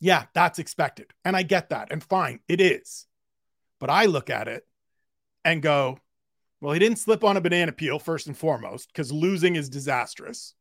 yeah, 0.00 0.24
that's 0.34 0.58
expected. 0.58 1.12
And 1.22 1.36
I 1.36 1.42
get 1.42 1.68
that. 1.68 1.92
And 1.92 2.02
fine, 2.02 2.40
it 2.48 2.62
is. 2.62 3.06
But 3.78 3.90
I 3.90 4.06
look 4.06 4.30
at 4.30 4.48
it 4.48 4.66
and 5.44 5.60
go, 5.60 5.98
well, 6.62 6.72
he 6.72 6.78
didn't 6.78 6.98
slip 6.98 7.24
on 7.24 7.36
a 7.36 7.42
banana 7.42 7.72
peel, 7.72 7.98
first 7.98 8.26
and 8.26 8.36
foremost, 8.36 8.88
because 8.88 9.12
losing 9.12 9.56
is 9.56 9.68
disastrous. 9.68 10.54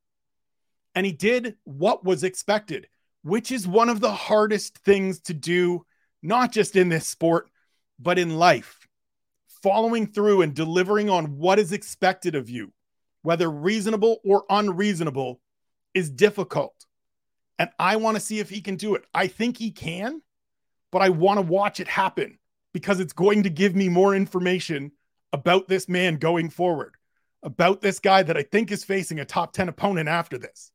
And 0.93 1.05
he 1.05 1.13
did 1.13 1.55
what 1.63 2.03
was 2.03 2.25
expected, 2.25 2.87
which 3.23 3.53
is 3.53 3.65
one 3.65 3.87
of 3.87 4.01
the 4.01 4.11
hardest 4.11 4.79
things 4.79 5.21
to 5.21 5.33
do, 5.33 5.85
not 6.25 6.51
just 6.51 6.75
in 6.75 6.89
this 6.89 7.07
sport, 7.07 7.49
but 7.99 8.19
in 8.19 8.37
life. 8.37 8.87
Following 9.61 10.07
through 10.07 10.41
and 10.41 10.53
delivering 10.53 11.09
on 11.09 11.37
what 11.37 11.59
is 11.59 11.71
expected 11.71 12.35
of 12.35 12.49
you, 12.49 12.73
whether 13.21 13.49
reasonable 13.49 14.17
or 14.25 14.43
unreasonable, 14.49 15.39
is 15.93 16.09
difficult. 16.09 16.85
And 17.57 17.69
I 17.79 17.95
want 17.95 18.17
to 18.17 18.21
see 18.21 18.39
if 18.39 18.49
he 18.49 18.61
can 18.61 18.75
do 18.75 18.95
it. 18.95 19.05
I 19.13 19.27
think 19.27 19.57
he 19.57 19.71
can, 19.71 20.21
but 20.91 21.01
I 21.01 21.09
want 21.09 21.37
to 21.37 21.45
watch 21.45 21.79
it 21.79 21.87
happen 21.87 22.37
because 22.73 22.99
it's 22.99 23.13
going 23.13 23.43
to 23.43 23.49
give 23.49 23.75
me 23.75 23.87
more 23.87 24.15
information 24.15 24.91
about 25.31 25.67
this 25.67 25.87
man 25.87 26.17
going 26.17 26.49
forward, 26.49 26.95
about 27.43 27.81
this 27.81 27.99
guy 27.99 28.23
that 28.23 28.37
I 28.37 28.43
think 28.43 28.71
is 28.71 28.83
facing 28.83 29.19
a 29.19 29.25
top 29.25 29.53
10 29.53 29.69
opponent 29.69 30.09
after 30.09 30.37
this. 30.37 30.71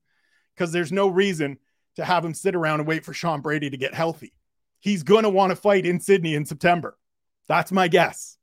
Because 0.55 0.73
there's 0.73 0.93
no 0.93 1.09
reason 1.09 1.59
to 1.97 2.05
have 2.05 2.25
him 2.25 2.35
sit 2.35 2.55
around 2.55 2.81
and 2.81 2.89
wait 2.89 3.05
for 3.05 3.13
Sean 3.13 3.41
Brady 3.41 3.71
to 3.71 3.77
get 3.77 3.95
healthy. 3.95 4.33
He's 4.81 5.03
going 5.03 5.25
to 5.25 5.31
want 5.31 5.51
to 5.51 5.57
fight 5.57 5.87
in 5.87 6.01
Sydney 6.01 6.35
in 6.35 6.45
September. 6.45 6.97
That's 7.49 7.71
my 7.71 7.89
guess. 7.89 8.37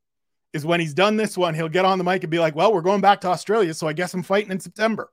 Is 0.52 0.64
when 0.64 0.80
he's 0.80 0.94
done 0.94 1.16
this 1.16 1.36
one, 1.36 1.54
he'll 1.54 1.68
get 1.68 1.84
on 1.84 1.98
the 1.98 2.04
mic 2.04 2.22
and 2.22 2.30
be 2.30 2.38
like, 2.38 2.54
Well, 2.54 2.72
we're 2.72 2.80
going 2.80 3.00
back 3.00 3.20
to 3.22 3.28
Australia. 3.28 3.74
So 3.74 3.86
I 3.86 3.92
guess 3.92 4.14
I'm 4.14 4.22
fighting 4.22 4.50
in 4.50 4.60
September. 4.60 5.10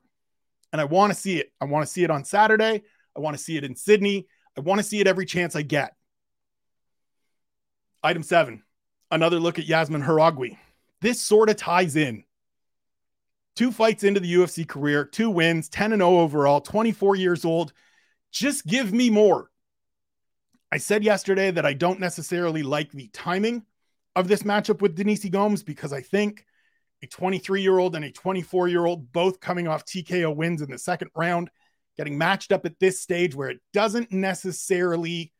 And 0.72 0.80
I 0.80 0.84
want 0.84 1.12
to 1.12 1.18
see 1.18 1.38
it. 1.38 1.52
I 1.60 1.66
want 1.66 1.86
to 1.86 1.92
see 1.92 2.04
it 2.04 2.10
on 2.10 2.24
Saturday. 2.24 2.82
I 3.16 3.20
want 3.20 3.36
to 3.36 3.42
see 3.42 3.56
it 3.56 3.64
in 3.64 3.76
Sydney. 3.76 4.26
I 4.56 4.60
want 4.60 4.78
to 4.78 4.86
see 4.86 5.00
it 5.00 5.06
every 5.06 5.26
chance 5.26 5.54
I 5.54 5.62
get. 5.62 5.94
Item 8.02 8.22
seven, 8.22 8.62
another 9.10 9.40
look 9.40 9.58
at 9.58 9.66
Yazmin 9.66 10.04
Jauregui. 10.04 10.56
This 11.00 11.20
sort 11.20 11.50
of 11.50 11.56
ties 11.56 11.96
in. 11.96 12.24
Two 13.56 13.72
fights 13.72 14.04
into 14.04 14.20
the 14.20 14.34
UFC 14.34 14.68
career, 14.68 15.04
two 15.04 15.30
wins, 15.30 15.68
10 15.70 15.92
and 15.92 16.00
0 16.00 16.18
overall, 16.18 16.60
24 16.60 17.16
years 17.16 17.44
old. 17.44 17.72
Just 18.30 18.66
give 18.66 18.92
me 18.92 19.08
more. 19.08 19.50
I 20.76 20.78
said 20.78 21.02
yesterday 21.02 21.50
that 21.50 21.64
I 21.64 21.72
don't 21.72 22.00
necessarily 22.00 22.62
like 22.62 22.92
the 22.92 23.08
timing 23.08 23.64
of 24.14 24.28
this 24.28 24.42
matchup 24.42 24.82
with 24.82 24.94
Denise 24.94 25.24
Gomes 25.24 25.62
because 25.62 25.90
I 25.90 26.02
think 26.02 26.44
a 27.02 27.06
23 27.06 27.62
year 27.62 27.78
old 27.78 27.96
and 27.96 28.04
a 28.04 28.12
24 28.12 28.68
year 28.68 28.84
old, 28.84 29.10
both 29.10 29.40
coming 29.40 29.66
off 29.68 29.86
TKO 29.86 30.36
wins 30.36 30.60
in 30.60 30.70
the 30.70 30.76
second 30.76 31.10
round, 31.16 31.48
getting 31.96 32.18
matched 32.18 32.52
up 32.52 32.66
at 32.66 32.78
this 32.78 33.00
stage 33.00 33.34
where 33.34 33.48
it 33.48 33.60
doesn't 33.72 34.12
necessarily 34.12 35.32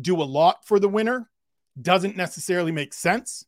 do 0.00 0.22
a 0.22 0.24
lot 0.24 0.64
for 0.64 0.80
the 0.80 0.88
winner 0.88 1.28
doesn't 1.78 2.16
necessarily 2.16 2.72
make 2.72 2.94
sense, 2.94 3.44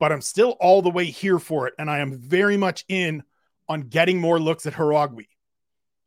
but 0.00 0.10
I'm 0.10 0.20
still 0.20 0.56
all 0.58 0.82
the 0.82 0.90
way 0.90 1.04
here 1.04 1.38
for 1.38 1.68
it. 1.68 1.74
And 1.78 1.88
I 1.88 2.00
am 2.00 2.18
very 2.18 2.56
much 2.56 2.84
in 2.88 3.22
on 3.68 3.82
getting 3.82 4.20
more 4.20 4.40
looks 4.40 4.66
at 4.66 4.72
Jauregui. 4.72 5.28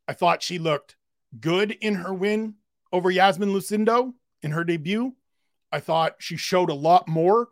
I 0.09 0.13
thought 0.13 0.43
she 0.43 0.59
looked 0.59 0.97
good 1.39 1.71
in 1.71 1.95
her 1.95 2.13
win 2.13 2.55
over 2.91 3.11
Iasmin 3.11 3.53
Lucindo 3.53 4.13
in 4.41 4.51
her 4.51 4.63
debut. 4.63 5.15
I 5.71 5.79
thought 5.79 6.15
she 6.19 6.37
showed 6.37 6.69
a 6.69 6.75
lot 6.75 7.07
more 7.07 7.49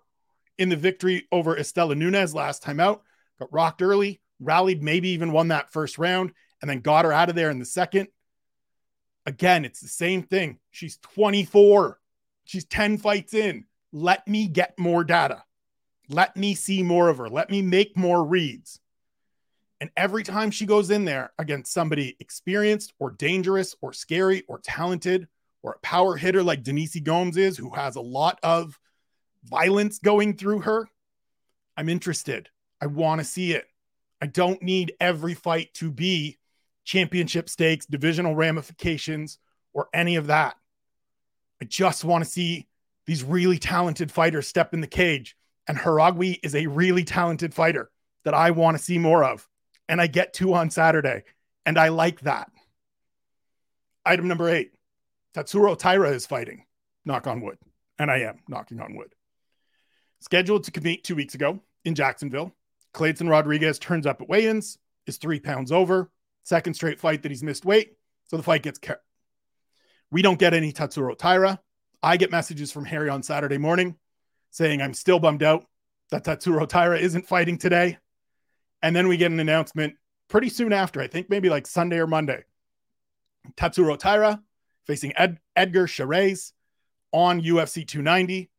in 0.57 0.69
the 0.69 0.75
victory 0.75 1.27
over 1.31 1.55
Istela 1.55 1.95
Nunes 1.95 2.33
last 2.33 2.63
time 2.63 2.79
out. 2.79 3.03
Got 3.39 3.53
rocked 3.53 3.81
early, 3.81 4.21
rallied, 4.39 4.81
maybe 4.81 5.09
even 5.09 5.31
won 5.31 5.49
that 5.49 5.71
first 5.71 5.97
round, 5.97 6.33
and 6.61 6.69
then 6.69 6.79
got 6.79 7.05
her 7.05 7.13
out 7.13 7.29
of 7.29 7.35
there 7.35 7.51
in 7.51 7.59
the 7.59 7.65
second. 7.65 8.07
Again, 9.25 9.65
it's 9.65 9.81
the 9.81 9.87
same 9.87 10.23
thing. 10.23 10.59
She's 10.71 10.97
24. 10.97 11.99
She's 12.45 12.65
10 12.65 12.97
fights 12.97 13.33
in. 13.33 13.65
Let 13.91 14.27
me 14.27 14.47
get 14.47 14.79
more 14.79 15.03
data. 15.03 15.43
Let 16.09 16.37
me 16.37 16.55
see 16.55 16.81
more 16.81 17.09
of 17.09 17.17
her. 17.17 17.29
Let 17.29 17.49
me 17.49 17.61
make 17.61 17.97
more 17.97 18.23
reads. 18.23 18.79
And 19.79 19.91
every 19.95 20.23
time 20.23 20.49
she 20.49 20.65
goes 20.65 20.89
in 20.89 21.05
there 21.05 21.31
against 21.37 21.71
somebody 21.71 22.15
experienced 22.19 22.93
or 22.99 23.11
dangerous 23.11 23.75
or 23.81 23.93
scary 23.93 24.43
or 24.47 24.59
talented 24.59 25.27
or 25.61 25.73
a 25.73 25.79
power 25.79 26.15
hitter 26.15 26.41
like 26.41 26.63
Denise 26.63 26.99
Gomes 26.99 27.37
is, 27.37 27.57
who 27.57 27.69
has 27.71 27.95
a 27.95 28.01
lot 28.01 28.39
of 28.41 28.79
violence 29.43 29.99
going 29.99 30.35
through 30.35 30.61
her, 30.61 30.89
I'm 31.75 31.89
interested. 31.89 32.49
I 32.81 32.87
want 32.87 33.19
to 33.19 33.25
see 33.25 33.53
it. 33.53 33.65
I 34.21 34.25
don't 34.25 34.61
need 34.63 34.93
every 34.99 35.35
fight 35.35 35.73
to 35.75 35.91
be 35.91 36.37
championship 36.83 37.49
stakes, 37.49 37.85
divisional 37.85 38.35
ramifications, 38.35 39.37
or 39.73 39.89
any 39.93 40.15
of 40.15 40.27
that. 40.27 40.55
I 41.61 41.65
just 41.65 42.03
want 42.03 42.23
to 42.23 42.29
see 42.29 42.67
these 43.05 43.23
really 43.23 43.59
talented 43.59 44.11
fighters 44.11 44.47
step 44.47 44.73
in 44.73 44.81
the 44.81 44.87
cage. 44.87 45.35
And 45.67 45.77
Jauregui 45.77 46.39
is 46.43 46.55
a 46.55 46.67
really 46.67 47.03
talented 47.03 47.53
fighter 47.53 47.91
that 48.23 48.33
I 48.33 48.51
want 48.51 48.77
to 48.77 48.83
see 48.83 48.97
more 48.97 49.23
of. 49.23 49.47
And 49.89 50.01
I 50.01 50.07
get 50.07 50.33
two 50.33 50.53
on 50.53 50.69
Saturday. 50.69 51.23
And 51.65 51.77
I 51.77 51.89
like 51.89 52.21
that. 52.21 52.49
Item 54.05 54.27
number 54.27 54.49
eight 54.49 54.71
Tatsuro 55.35 55.77
Taira 55.77 56.11
is 56.11 56.25
fighting. 56.25 56.65
Knock 57.05 57.27
on 57.27 57.41
wood. 57.41 57.57
And 57.99 58.09
I 58.11 58.19
am 58.19 58.39
knocking 58.47 58.79
on 58.79 58.95
wood. 58.95 59.13
Scheduled 60.19 60.63
to 60.65 60.71
compete 60.71 61.03
two 61.03 61.15
weeks 61.15 61.35
ago 61.35 61.61
in 61.85 61.95
Jacksonville. 61.95 62.53
Kleydson 62.93 63.29
Rodrigues 63.29 63.79
turns 63.79 64.07
up 64.07 64.21
at 64.21 64.29
weigh 64.29 64.47
ins, 64.47 64.77
is 65.05 65.17
three 65.17 65.39
pounds 65.39 65.71
over. 65.71 66.09
Second 66.43 66.73
straight 66.73 66.99
fight 66.99 67.21
that 67.23 67.31
he's 67.31 67.43
missed 67.43 67.65
weight. 67.65 67.93
So 68.25 68.37
the 68.37 68.43
fight 68.43 68.63
gets 68.63 68.79
we 70.11 70.21
don't 70.21 70.39
get 70.39 70.53
any 70.53 70.71
Tatsuro 70.71 71.17
Taira. 71.17 71.59
I 72.01 72.17
get 72.17 72.31
messages 72.31 72.71
from 72.71 72.85
Harry 72.85 73.09
on 73.09 73.23
Saturday 73.23 73.57
morning 73.57 73.95
saying 74.51 74.81
I'm 74.81 74.93
still 74.93 75.19
bummed 75.19 75.43
out 75.43 75.65
that 76.11 76.23
Tatsuro 76.23 76.67
Taira 76.67 76.97
isn't 76.97 77.27
fighting 77.27 77.57
today. 77.57 77.97
And 78.81 78.95
then 78.95 79.07
we 79.07 79.17
get 79.17 79.31
an 79.31 79.39
announcement 79.39 79.95
pretty 80.27 80.49
soon 80.49 80.73
after, 80.73 81.01
I 81.01 81.07
think 81.07 81.29
maybe 81.29 81.49
like 81.49 81.67
Sunday 81.67 81.97
or 81.97 82.07
Monday. 82.07 82.43
Tatsuro 83.55 83.97
Taira 83.97 84.41
facing 84.85 85.13
Ed- 85.15 85.39
Edgar 85.55 85.87
Chairez 85.87 86.53
on 87.11 87.41
UFC 87.41 87.87
290. 87.87 88.49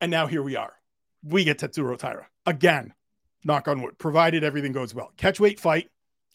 And 0.00 0.10
now 0.10 0.26
here 0.26 0.42
we 0.42 0.56
are. 0.56 0.74
We 1.22 1.44
get 1.44 1.58
Tatsuro 1.58 1.98
Taira 1.98 2.28
again, 2.46 2.94
knock 3.44 3.68
on 3.68 3.82
wood, 3.82 3.98
provided 3.98 4.44
everything 4.44 4.72
goes 4.72 4.94
well. 4.94 5.12
Catchweight 5.16 5.58
fight 5.58 5.88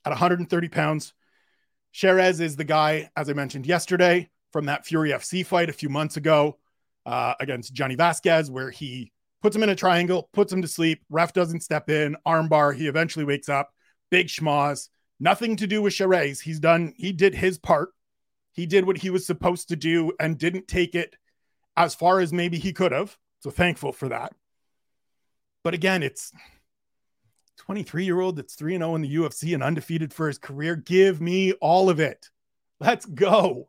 at 0.05 0.09
130 0.09 0.67
pounds. 0.69 1.13
Chairez 1.91 2.39
is 2.39 2.55
the 2.55 2.63
guy, 2.63 3.09
as 3.15 3.29
I 3.29 3.33
mentioned 3.33 3.65
yesterday, 3.65 4.29
from 4.51 4.65
that 4.65 4.85
Fury 4.85 5.11
FC 5.11 5.45
fight 5.45 5.69
a 5.69 5.73
few 5.73 5.89
months 5.89 6.17
ago 6.17 6.57
uh, 7.05 7.33
against 7.39 7.73
Johnny 7.73 7.95
Vasquez, 7.95 8.51
where 8.51 8.69
he 8.69 9.12
puts 9.43 9.57
him 9.57 9.63
in 9.63 9.69
a 9.69 9.75
triangle, 9.75 10.29
puts 10.31 10.53
him 10.53 10.61
to 10.61 10.67
sleep. 10.69 11.03
Ref 11.09 11.33
doesn't 11.33 11.63
step 11.63 11.89
in, 11.89 12.15
armbar. 12.25 12.73
He 12.73 12.87
eventually 12.87 13.25
wakes 13.25 13.49
up. 13.49 13.71
Big 14.09 14.27
schmoz. 14.27 14.87
Nothing 15.19 15.57
to 15.57 15.67
do 15.67 15.81
with 15.81 15.93
Chairez. 15.93 16.39
He's 16.39 16.61
done, 16.61 16.93
he 16.95 17.11
did 17.11 17.35
his 17.35 17.57
part. 17.57 17.89
He 18.53 18.65
did 18.65 18.85
what 18.85 18.97
he 18.97 19.09
was 19.09 19.25
supposed 19.25 19.67
to 19.69 19.75
do 19.75 20.13
and 20.17 20.37
didn't 20.37 20.69
take 20.69 20.95
it 20.95 21.17
as 21.75 21.93
far 21.93 22.21
as 22.21 22.31
maybe 22.31 22.57
he 22.57 22.71
could 22.71 22.93
have. 22.93 23.17
So 23.39 23.49
thankful 23.49 23.91
for 23.91 24.09
that. 24.09 24.33
But 25.61 25.73
again, 25.73 26.03
it's 26.03 26.31
23 27.57 28.05
year 28.05 28.21
old 28.21 28.37
that's 28.37 28.55
3 28.55 28.77
0 28.77 28.95
in 28.95 29.01
the 29.01 29.15
UFC 29.15 29.53
and 29.53 29.63
undefeated 29.63 30.13
for 30.13 30.27
his 30.27 30.37
career. 30.37 30.77
Give 30.77 31.19
me 31.19 31.51
all 31.53 31.89
of 31.89 31.99
it. 31.99 32.29
Let's 32.79 33.05
go. 33.05 33.67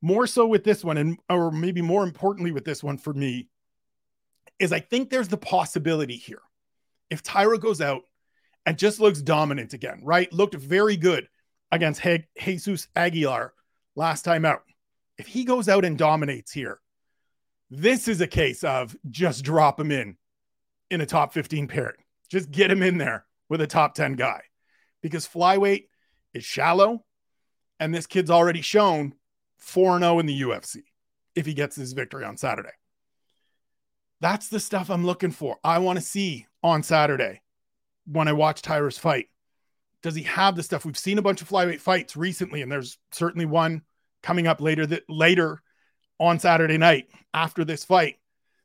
More 0.00 0.28
so 0.28 0.46
with 0.46 0.62
this 0.62 0.84
one, 0.84 0.98
and 0.98 1.18
or 1.28 1.50
maybe 1.50 1.82
more 1.82 2.04
importantly 2.04 2.52
with 2.52 2.64
this 2.64 2.84
one 2.84 2.98
for 2.98 3.12
me, 3.12 3.48
is 4.58 4.72
I 4.72 4.80
think 4.80 5.10
there's 5.10 5.28
the 5.28 5.36
possibility 5.36 6.16
here. 6.16 6.42
If 7.10 7.22
Taira 7.22 7.58
goes 7.58 7.80
out 7.80 8.02
and 8.66 8.78
just 8.78 9.00
looks 9.00 9.22
dominant 9.22 9.72
again, 9.72 10.00
right? 10.02 10.32
Looked 10.32 10.54
very 10.54 10.96
good 10.96 11.28
against 11.70 12.00
he- 12.00 12.24
Jesus 12.38 12.88
Aguilar 12.96 13.54
last 13.94 14.24
time 14.24 14.44
out. 14.44 14.62
If 15.16 15.26
he 15.26 15.44
goes 15.44 15.68
out 15.68 15.84
and 15.84 15.96
dominates 15.96 16.52
here, 16.52 16.80
this 17.70 18.08
is 18.08 18.20
a 18.20 18.26
case 18.26 18.64
of 18.64 18.96
just 19.10 19.44
drop 19.44 19.78
him 19.78 19.90
in 19.90 20.16
in 20.90 21.00
a 21.00 21.06
top 21.06 21.32
15 21.32 21.68
pairing. 21.68 21.96
Just 22.28 22.50
get 22.50 22.70
him 22.70 22.82
in 22.82 22.98
there 22.98 23.26
with 23.48 23.60
a 23.60 23.66
top 23.66 23.94
10 23.94 24.14
guy 24.14 24.42
because 25.02 25.26
flyweight 25.26 25.86
is 26.34 26.44
shallow. 26.44 27.04
And 27.80 27.94
this 27.94 28.06
kid's 28.06 28.30
already 28.30 28.60
shown 28.60 29.14
4 29.58 29.98
0 29.98 30.18
in 30.18 30.26
the 30.26 30.40
UFC 30.42 30.78
if 31.34 31.46
he 31.46 31.54
gets 31.54 31.76
his 31.76 31.92
victory 31.92 32.24
on 32.24 32.36
Saturday. 32.36 32.70
That's 34.20 34.48
the 34.48 34.60
stuff 34.60 34.90
I'm 34.90 35.06
looking 35.06 35.30
for. 35.30 35.58
I 35.62 35.78
want 35.78 35.98
to 35.98 36.04
see 36.04 36.46
on 36.62 36.82
Saturday 36.82 37.40
when 38.06 38.28
I 38.28 38.32
watch 38.32 38.62
Taira's 38.62 38.98
fight. 38.98 39.26
Does 40.02 40.14
he 40.14 40.22
have 40.24 40.56
the 40.56 40.62
stuff? 40.62 40.84
We've 40.84 40.98
seen 40.98 41.18
a 41.18 41.22
bunch 41.22 41.42
of 41.42 41.48
flyweight 41.48 41.80
fights 41.80 42.16
recently, 42.16 42.62
and 42.62 42.70
there's 42.70 42.98
certainly 43.12 43.46
one 43.46 43.82
coming 44.22 44.46
up 44.46 44.60
later 44.60 44.86
that 44.86 45.04
later 45.08 45.62
on 46.18 46.38
Saturday 46.38 46.78
night 46.78 47.08
after 47.32 47.64
this 47.64 47.84
fight 47.84 48.16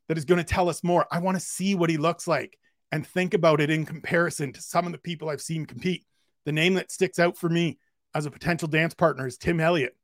that 0.08 0.18
is 0.18 0.26
going 0.26 0.44
to 0.44 0.44
tell 0.44 0.70
us 0.70 0.84
more. 0.84 1.06
I 1.12 1.20
want 1.20 1.36
to 1.38 1.46
see 1.46 1.76
what 1.76 1.90
he 1.90 1.98
looks 1.98 2.28
like 2.28 2.58
and 2.92 3.06
think 3.06 3.34
about 3.34 3.62
it 3.62 3.70
in 3.70 3.86
comparison 3.86 4.54
to 4.54 4.62
some 4.62 4.86
of 4.86 4.92
the 4.92 4.98
people 4.98 5.30
I've 5.30 5.42
seen 5.42 5.66
compete. 5.66 6.06
The 6.46 6.52
name 6.52 6.76
that 6.76 6.92
sticks 6.92 7.20
out 7.20 7.38
for 7.38 7.50
me 7.50 7.80
as 8.14 8.26
a 8.26 8.32
potential 8.32 8.68
dance 8.68 8.94
partner 8.94 9.26
is 9.26 9.38
Tim 9.38 9.60
Elliott. 9.60 9.96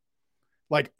Like 0.69 0.91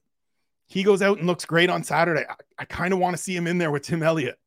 he 0.69 0.84
goes 0.84 1.01
out 1.01 1.17
and 1.17 1.27
looks 1.27 1.45
great 1.45 1.69
on 1.69 1.84
Saturday. 1.84 2.23
I, 2.29 2.36
I 2.60 2.65
kind 2.65 2.93
of 2.93 2.99
want 2.99 3.17
to 3.17 3.21
see 3.21 3.36
him 3.36 3.47
in 3.47 3.58
there 3.58 3.71
with 3.71 3.84
Tim 3.84 4.03
Elliott. 4.03 4.39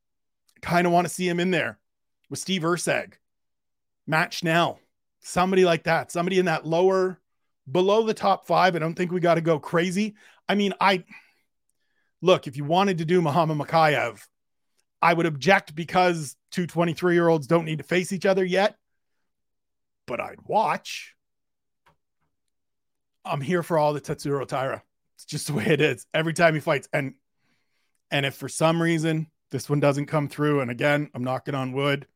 Kind 0.63 0.87
of 0.87 0.93
want 0.93 1.07
to 1.07 1.13
see 1.13 1.29
him 1.29 1.41
in 1.41 1.51
there 1.51 1.79
with 2.31 2.39
Steve 2.39 2.63
Erceg, 2.63 3.15
Matt 4.07 4.33
Schnell, 4.33 4.79
somebody 5.21 5.65
like 5.65 5.85
that, 5.85 6.13
somebody 6.13 6.39
in 6.39 6.47
that 6.47 6.65
lower, 6.65 7.19
below 7.71 8.05
the 8.05 8.15
top 8.15 8.47
five. 8.47 8.77
I 8.77 8.79
don't 8.79 8.95
think 8.95 9.11
we 9.11 9.19
got 9.19 9.35
to 9.35 9.41
go 9.41 9.59
crazy. 9.59 10.15
I 10.49 10.55
mean, 10.55 10.75
I 10.81 11.03
look, 12.21 12.47
if 12.47 12.57
you 12.57 12.65
wanted 12.65 12.99
to 12.99 13.05
do 13.05 13.21
Muhammad 13.21 13.59
Mokaev, 13.59 14.25
I 15.03 15.13
would 15.13 15.27
object 15.27 15.75
because 15.75 16.37
two 16.53 16.69
23 16.69 17.15
year 17.15 17.27
olds 17.27 17.49
don't 17.49 17.65
need 17.65 17.79
to 17.79 17.85
face 17.85 18.13
each 18.13 18.27
other 18.27 18.45
yet, 18.45 18.77
but 20.07 20.21
I'd 20.21 20.41
watch. 20.47 21.17
I'm 23.25 23.41
here 23.41 23.65
for 23.65 23.77
all 23.77 23.93
the 23.93 24.01
Tatsuro 24.01 24.47
Taira. 24.47 24.85
It's 25.23 25.31
just 25.31 25.47
the 25.47 25.53
way 25.53 25.67
it 25.67 25.81
is 25.81 26.05
every 26.13 26.33
time 26.33 26.55
he 26.55 26.61
fights. 26.61 26.89
And 26.93 27.15
and 28.11 28.27
if 28.27 28.35
for 28.35 28.49
some 28.49 28.83
reason 28.83 29.29
this 29.51 29.71
one 29.71 29.79
doesn't 29.79 30.07
come 30.07 30.29
through, 30.29 30.61
and 30.61 30.71
again, 30.71 31.11
I'm 31.15 31.23
knocking 31.23 31.55
on 31.55 31.73
wood, 31.73 32.09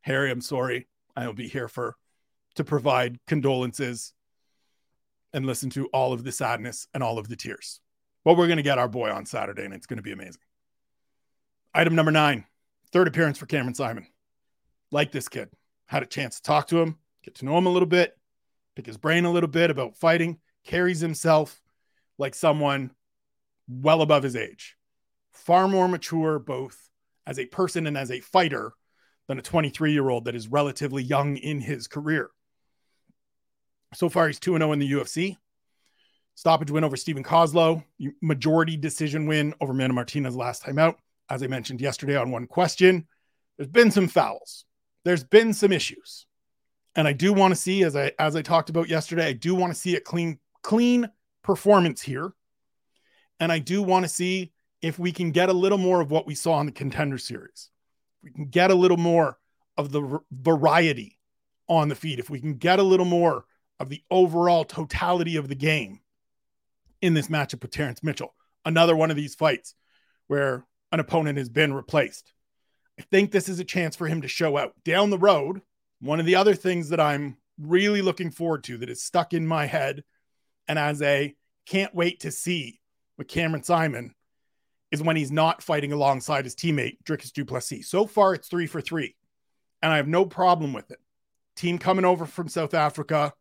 Harry, 0.00 0.30
I'm 0.30 0.40
sorry. 0.40 0.88
I 1.14 1.26
will 1.26 1.34
be 1.34 1.48
here 1.48 1.68
for 1.68 1.96
to 2.54 2.64
provide 2.64 3.18
condolences 3.26 4.14
and 5.32 5.44
listen 5.44 5.68
to 5.70 5.86
all 5.88 6.12
of 6.12 6.24
the 6.24 6.32
sadness 6.32 6.86
and 6.94 7.02
all 7.02 7.18
of 7.18 7.28
the 7.28 7.36
tears. 7.36 7.80
But 8.24 8.36
we're 8.36 8.46
going 8.46 8.56
to 8.56 8.62
get 8.62 8.78
our 8.78 8.88
boy 8.88 9.10
on 9.10 9.26
Saturday, 9.26 9.64
and 9.64 9.74
it's 9.74 9.86
going 9.86 9.98
to 9.98 10.02
be 10.02 10.12
amazing. 10.12 10.40
Item 11.74 11.94
number 11.94 12.12
nine, 12.12 12.46
third 12.92 13.08
appearance 13.08 13.36
for 13.36 13.46
Cameron 13.46 13.74
Saaiman. 13.74 14.06
Like 14.90 15.12
this 15.12 15.28
kid, 15.28 15.50
had 15.86 16.02
a 16.02 16.06
chance 16.06 16.36
to 16.36 16.42
talk 16.42 16.68
to 16.68 16.78
him, 16.78 16.98
get 17.22 17.34
to 17.36 17.44
know 17.44 17.58
him 17.58 17.66
a 17.66 17.70
little 17.70 17.88
bit, 17.88 18.16
pick 18.74 18.86
his 18.86 18.96
brain 18.96 19.24
a 19.24 19.32
little 19.32 19.50
bit 19.50 19.70
about 19.70 19.96
fighting, 19.96 20.38
carries 20.64 21.00
himself 21.00 21.60
like 22.18 22.34
someone 22.34 22.90
well 23.68 24.02
above 24.02 24.22
his 24.22 24.36
age, 24.36 24.76
far 25.32 25.68
more 25.68 25.88
mature, 25.88 26.38
both 26.38 26.76
as 27.26 27.38
a 27.38 27.46
person 27.46 27.86
and 27.86 27.96
as 27.96 28.10
a 28.10 28.20
fighter, 28.20 28.72
than 29.26 29.38
a 29.38 29.42
23 29.42 29.92
year 29.92 30.10
old 30.10 30.26
that 30.26 30.34
is 30.34 30.48
relatively 30.48 31.02
young 31.02 31.38
in 31.38 31.58
his 31.58 31.86
career. 31.86 32.30
So 33.94 34.10
far, 34.10 34.26
he's 34.26 34.38
2 34.38 34.58
0 34.58 34.72
in 34.72 34.78
the 34.78 34.92
UFC. 34.92 35.38
Stoppage 36.34 36.70
win 36.70 36.84
over 36.84 36.96
Steven 36.96 37.24
Koslow, 37.24 37.82
majority 38.20 38.76
decision 38.76 39.26
win 39.26 39.54
over 39.62 39.72
Mana 39.72 39.94
Martinez 39.94 40.36
last 40.36 40.62
time 40.62 40.78
out 40.78 40.98
as 41.28 41.42
I 41.42 41.46
mentioned 41.46 41.80
yesterday 41.80 42.16
on 42.16 42.30
one 42.30 42.46
question, 42.46 43.06
there's 43.56 43.68
been 43.68 43.90
some 43.90 44.08
fouls. 44.08 44.64
There's 45.04 45.24
been 45.24 45.52
some 45.52 45.72
issues. 45.72 46.26
And 46.96 47.08
I 47.08 47.12
do 47.12 47.32
want 47.32 47.52
to 47.52 47.60
see, 47.60 47.82
as 47.82 47.96
I 47.96 48.12
as 48.18 48.36
I 48.36 48.42
talked 48.42 48.70
about 48.70 48.88
yesterday, 48.88 49.26
I 49.26 49.32
do 49.32 49.54
want 49.54 49.72
to 49.72 49.78
see 49.78 49.96
a 49.96 50.00
clean, 50.00 50.38
clean 50.62 51.08
performance 51.44 52.02
here. 52.02 52.32
And 53.38 53.52
I 53.52 53.60
do 53.60 53.82
want 53.82 54.04
to 54.04 54.08
see 54.08 54.52
if 54.82 54.98
we 54.98 55.12
can 55.12 55.30
get 55.30 55.48
a 55.48 55.52
little 55.52 55.78
more 55.78 56.00
of 56.00 56.10
what 56.10 56.26
we 56.26 56.34
saw 56.34 56.58
in 56.60 56.66
the 56.66 56.72
contender 56.72 57.18
series. 57.18 57.70
We 58.22 58.30
can 58.30 58.46
get 58.46 58.70
a 58.70 58.74
little 58.74 58.96
more 58.96 59.38
of 59.76 59.92
the 59.92 60.20
variety 60.32 61.18
on 61.68 61.88
the 61.88 61.94
feet. 61.94 62.18
If 62.18 62.30
we 62.30 62.40
can 62.40 62.54
get 62.54 62.78
a 62.78 62.82
little 62.82 63.06
more 63.06 63.44
of 63.78 63.88
the 63.88 64.02
overall 64.10 64.64
totality 64.64 65.36
of 65.36 65.48
the 65.48 65.54
game 65.54 66.00
in 67.02 67.14
this 67.14 67.28
matchup 67.28 67.62
with 67.62 67.70
Terrence 67.70 68.02
Mitchell. 68.02 68.34
Another 68.64 68.96
one 68.96 69.10
of 69.10 69.16
these 69.16 69.34
fights 69.34 69.74
where 70.26 70.64
an 70.90 71.00
opponent 71.00 71.38
has 71.38 71.48
been 71.48 71.74
replaced. 71.74 72.32
I 72.98 73.02
think 73.02 73.30
this 73.30 73.48
is 73.48 73.58
a 73.58 73.64
chance 73.64 73.96
for 73.96 74.06
him 74.06 74.22
to 74.22 74.28
show 74.28 74.56
out 74.56 74.72
down 74.84 75.10
the 75.10 75.18
road. 75.18 75.60
One 76.00 76.20
of 76.20 76.26
the 76.26 76.36
other 76.36 76.54
things 76.54 76.88
that 76.90 77.00
I'm 77.00 77.36
really 77.58 78.00
looking 78.00 78.30
forward 78.30 78.64
to 78.64 78.78
that 78.78 78.88
is 78.88 79.02
stuck 79.02 79.34
in 79.34 79.46
my 79.46 79.66
head 79.66 80.04
and 80.68 80.78
as 80.78 81.02
a 81.02 81.34
can't 81.66 81.94
wait 81.94 82.20
to 82.20 82.30
see 82.30 82.80
with 83.16 83.28
Cameron 83.28 83.62
Saaiman 83.62 84.10
is 84.90 85.02
when 85.02 85.16
he's 85.16 85.32
not 85.32 85.62
fighting 85.62 85.92
alongside 85.92 86.44
his 86.44 86.54
teammate 86.54 86.98
Dricus 87.04 87.32
Du 87.32 87.44
Plessis. 87.44 87.88
So 87.88 88.06
far, 88.06 88.34
it's 88.34 88.48
three 88.48 88.66
for 88.66 88.80
three, 88.80 89.16
and 89.82 89.92
I 89.92 89.96
have 89.96 90.08
no 90.08 90.24
problem 90.24 90.72
with 90.72 90.90
it. 90.90 90.98
Team 91.56 91.78
coming 91.78 92.04
over 92.04 92.26
from 92.26 92.48
South 92.48 92.74
Africa, 92.74 93.32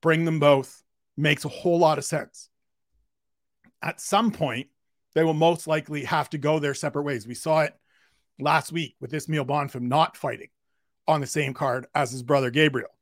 bring 0.00 0.24
them 0.24 0.38
both 0.38 0.82
makes 1.16 1.44
a 1.44 1.48
whole 1.48 1.78
lot 1.78 1.98
of 1.98 2.04
sense. 2.04 2.48
At 3.82 4.00
some 4.00 4.30
point, 4.30 4.68
they 5.14 5.24
will 5.24 5.34
most 5.34 5.66
likely 5.66 6.04
have 6.04 6.30
to 6.30 6.38
go 6.38 6.58
their 6.58 6.74
separate 6.74 7.04
ways. 7.04 7.26
We 7.26 7.34
saw 7.34 7.60
it 7.60 7.74
last 8.38 8.72
week 8.72 8.96
with 9.00 9.14
Ismael 9.14 9.44
Bonfim 9.44 9.82
not 9.82 10.16
fighting 10.16 10.48
on 11.06 11.20
the 11.20 11.26
same 11.26 11.54
card 11.54 11.86
as 11.94 12.10
his 12.10 12.22
brother 12.22 12.50
Gabriel. 12.50 12.93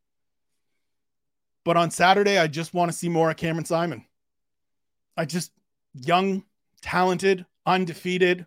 But 1.65 1.77
on 1.77 1.91
Saturday, 1.91 2.39
I 2.39 2.47
just 2.47 2.75
want 2.75 2.91
to 2.91 2.97
see 2.97 3.09
more 3.09 3.31
of 3.31 3.37
Cameron 3.37 3.65
Saaiman. 3.65 4.05
I 5.17 5.25
just 5.25 5.53
young, 5.95 6.45
talented, 6.81 7.47
undefeated, 7.67 8.47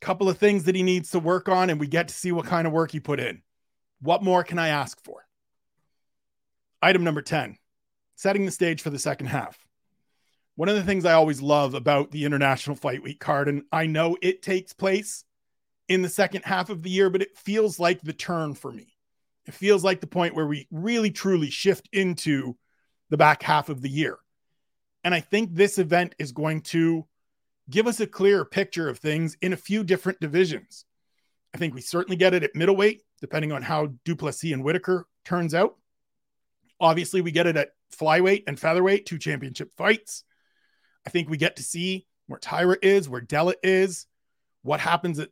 couple 0.00 0.28
of 0.28 0.38
things 0.38 0.64
that 0.64 0.74
he 0.74 0.82
needs 0.82 1.10
to 1.12 1.20
work 1.20 1.48
on, 1.48 1.70
and 1.70 1.78
we 1.78 1.86
get 1.86 2.08
to 2.08 2.14
see 2.14 2.32
what 2.32 2.46
kind 2.46 2.66
of 2.66 2.72
work 2.72 2.90
he 2.90 2.98
put 2.98 3.20
in. 3.20 3.42
What 4.00 4.22
more 4.22 4.42
can 4.42 4.58
I 4.58 4.68
ask 4.68 5.00
for? 5.04 5.24
Item 6.80 7.04
number 7.04 7.22
10, 7.22 7.56
setting 8.16 8.44
the 8.44 8.50
stage 8.50 8.82
for 8.82 8.90
the 8.90 8.98
second 8.98 9.26
half 9.26 9.64
one 10.54 10.68
of 10.68 10.74
the 10.74 10.82
things 10.82 11.04
I 11.04 11.14
always 11.14 11.40
love 11.40 11.74
about 11.74 12.10
the 12.10 12.24
International 12.24 12.76
Fight 12.76 13.02
Week 13.02 13.18
card, 13.18 13.48
and 13.48 13.62
I 13.72 13.86
know 13.86 14.16
it 14.20 14.42
takes 14.42 14.72
place 14.72 15.24
in 15.88 16.02
the 16.02 16.08
second 16.08 16.44
half 16.44 16.70
of 16.70 16.82
the 16.82 16.90
year, 16.90 17.10
but 17.10 17.22
it 17.22 17.36
feels 17.36 17.78
like 17.78 18.02
the 18.02 18.12
turn 18.12 18.54
for 18.54 18.70
me. 18.70 18.94
It 19.46 19.54
feels 19.54 19.82
like 19.82 20.00
the 20.00 20.06
point 20.06 20.34
where 20.34 20.46
we 20.46 20.68
really 20.70 21.10
truly 21.10 21.50
shift 21.50 21.88
into 21.92 22.56
the 23.10 23.16
back 23.16 23.42
half 23.42 23.68
of 23.68 23.82
the 23.82 23.88
year. 23.88 24.18
And 25.04 25.14
I 25.14 25.20
think 25.20 25.52
this 25.52 25.78
event 25.78 26.14
is 26.18 26.32
going 26.32 26.62
to 26.62 27.06
give 27.68 27.86
us 27.86 28.00
a 28.00 28.06
clearer 28.06 28.44
picture 28.44 28.88
of 28.88 28.98
things 28.98 29.36
in 29.42 29.52
a 29.52 29.56
few 29.56 29.82
different 29.84 30.20
divisions. 30.20 30.84
I 31.54 31.58
think 31.58 31.74
we 31.74 31.80
certainly 31.80 32.16
get 32.16 32.34
it 32.34 32.44
at 32.44 32.54
middleweight, 32.54 33.02
depending 33.20 33.52
on 33.52 33.62
how 33.62 33.92
Du 34.04 34.16
Plessis 34.16 34.52
and 34.52 34.64
Whitaker 34.64 35.06
turns 35.24 35.54
out. 35.54 35.76
Obviously, 36.80 37.20
we 37.20 37.30
get 37.30 37.46
it 37.46 37.56
at 37.56 37.70
flyweight 37.96 38.44
and 38.46 38.58
featherweight, 38.58 39.06
two 39.06 39.18
championship 39.18 39.72
fights. 39.76 40.24
I 41.06 41.10
think 41.10 41.28
we 41.28 41.36
get 41.36 41.56
to 41.56 41.62
see 41.62 42.06
where 42.26 42.38
Taira 42.38 42.76
is, 42.80 43.08
where 43.08 43.20
Della 43.20 43.54
is, 43.62 44.06
what 44.62 44.80
happens 44.80 45.18
at 45.18 45.30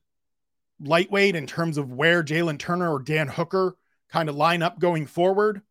lightweight 0.81 1.37
in 1.37 1.47
terms 1.47 1.79
of 1.79 1.93
where 1.93 2.23
Jalin 2.23 2.59
Turner 2.59 2.93
or 2.93 3.01
Dan 3.01 3.29
Hooker 3.29 3.77
kind 4.11 4.29
of 4.29 4.35
line 4.35 4.63
up 4.63 4.79
going 4.79 5.07
forward. 5.07 5.63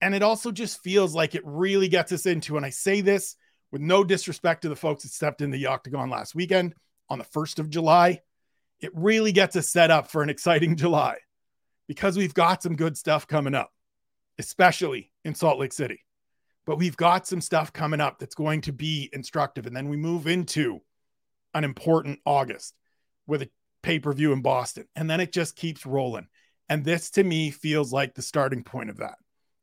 And 0.00 0.14
it 0.14 0.22
also 0.22 0.52
just 0.52 0.82
feels 0.82 1.14
like 1.14 1.34
it 1.34 1.42
really 1.44 1.88
gets 1.88 2.12
us 2.12 2.26
into, 2.26 2.56
and 2.56 2.66
I 2.66 2.70
say 2.70 3.00
this 3.00 3.36
with 3.72 3.80
no 3.80 4.04
disrespect 4.04 4.62
to 4.62 4.68
the 4.68 4.76
folks 4.76 5.02
that 5.02 5.10
stepped 5.10 5.40
in 5.40 5.50
the 5.50 5.66
octagon 5.66 6.10
last 6.10 6.34
weekend 6.34 6.74
on 7.08 7.18
the 7.18 7.24
1st 7.24 7.58
of 7.58 7.70
July. 7.70 8.20
It 8.80 8.90
really 8.94 9.32
gets 9.32 9.56
us 9.56 9.68
set 9.68 9.90
up 9.90 10.10
for 10.10 10.22
an 10.22 10.30
exciting 10.30 10.76
July 10.76 11.16
because 11.88 12.16
we've 12.16 12.34
got 12.34 12.62
some 12.62 12.76
good 12.76 12.96
stuff 12.96 13.26
coming 13.26 13.54
up, 13.54 13.70
especially 14.38 15.10
in 15.24 15.34
Salt 15.34 15.58
Lake 15.58 15.72
City 15.72 16.04
but 16.66 16.78
we've 16.78 16.96
got 16.96 17.26
some 17.26 17.40
stuff 17.40 17.72
coming 17.72 18.00
up 18.00 18.18
that's 18.18 18.34
going 18.34 18.62
to 18.62 18.72
be 18.72 19.10
instructive. 19.12 19.66
And 19.66 19.76
then 19.76 19.88
we 19.88 19.96
move 19.96 20.26
into 20.26 20.80
an 21.52 21.64
important 21.64 22.20
August 22.24 22.74
with 23.26 23.42
a 23.42 23.50
pay 23.82 23.98
per 23.98 24.12
view 24.12 24.32
in 24.32 24.42
Boston. 24.42 24.86
And 24.96 25.08
then 25.08 25.20
it 25.20 25.32
just 25.32 25.56
keeps 25.56 25.84
rolling. 25.84 26.28
And 26.68 26.84
this 26.84 27.10
to 27.10 27.24
me 27.24 27.50
feels 27.50 27.92
like 27.92 28.14
the 28.14 28.22
starting 28.22 28.64
point 28.64 28.90
of 28.90 28.98
that. 28.98 29.16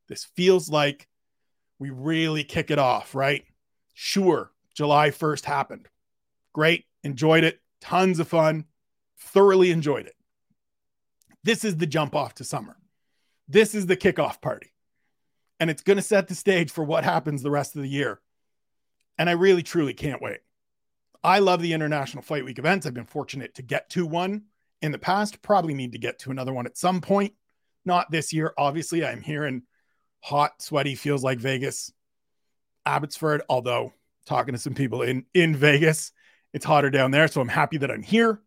This 0.08 0.24
feels 0.36 0.70
like 0.70 1.08
we 1.78 1.90
really 1.90 2.44
kick 2.44 2.70
it 2.70 2.78
off, 2.78 3.14
right? 3.14 3.44
Sure, 3.94 4.52
July 4.74 5.10
1st 5.10 5.44
happened. 5.44 5.88
Great. 6.52 6.84
Enjoyed 7.02 7.44
it. 7.44 7.60
Tons 7.80 8.18
of 8.20 8.28
fun. 8.28 8.66
Thoroughly 9.18 9.70
enjoyed 9.70 10.06
it. 10.06 10.16
This 11.44 11.64
is 11.64 11.76
the 11.76 11.86
jump 11.86 12.14
off 12.14 12.34
to 12.36 12.44
summer. 12.44 12.76
This 13.48 13.74
is 13.74 13.86
the 13.86 13.96
kickoff 13.96 14.40
party. 14.40 14.72
And 15.58 15.70
it's 15.70 15.82
going 15.82 15.96
to 15.96 16.02
set 16.02 16.28
the 16.28 16.34
stage 16.34 16.70
for 16.70 16.84
what 16.84 17.04
happens 17.04 17.42
the 17.42 17.50
rest 17.50 17.76
of 17.76 17.82
the 17.82 17.88
year. 17.88 18.20
And 19.18 19.28
I 19.28 19.32
really, 19.32 19.62
truly 19.62 19.94
can't 19.94 20.22
wait. 20.22 20.40
I 21.24 21.38
love 21.38 21.62
the 21.62 21.72
International 21.72 22.22
Fight 22.22 22.44
Week 22.44 22.58
events. 22.58 22.86
I've 22.86 22.94
been 22.94 23.04
fortunate 23.04 23.54
to 23.54 23.62
get 23.62 23.90
to 23.90 24.06
one 24.06 24.44
in 24.82 24.92
the 24.92 24.98
past, 24.98 25.40
probably 25.42 25.74
need 25.74 25.92
to 25.92 25.98
get 25.98 26.18
to 26.20 26.30
another 26.30 26.52
one 26.52 26.66
at 26.66 26.76
some 26.76 27.00
point. 27.00 27.32
Not 27.84 28.10
this 28.10 28.32
year, 28.32 28.52
obviously. 28.58 29.04
I'm 29.04 29.22
here 29.22 29.44
in 29.44 29.62
hot, 30.20 30.60
sweaty, 30.60 30.94
feels 30.94 31.22
like 31.22 31.38
Vegas, 31.38 31.92
Abbotsford, 32.84 33.42
although 33.48 33.92
talking 34.26 34.54
to 34.54 34.58
some 34.58 34.74
people 34.74 35.02
in, 35.02 35.24
in 35.34 35.56
Vegas, 35.56 36.12
it's 36.52 36.64
hotter 36.64 36.90
down 36.90 37.10
there. 37.10 37.28
So 37.28 37.40
I'm 37.40 37.48
happy 37.48 37.78
that 37.78 37.90
I'm 37.90 38.02
here. 38.02 38.40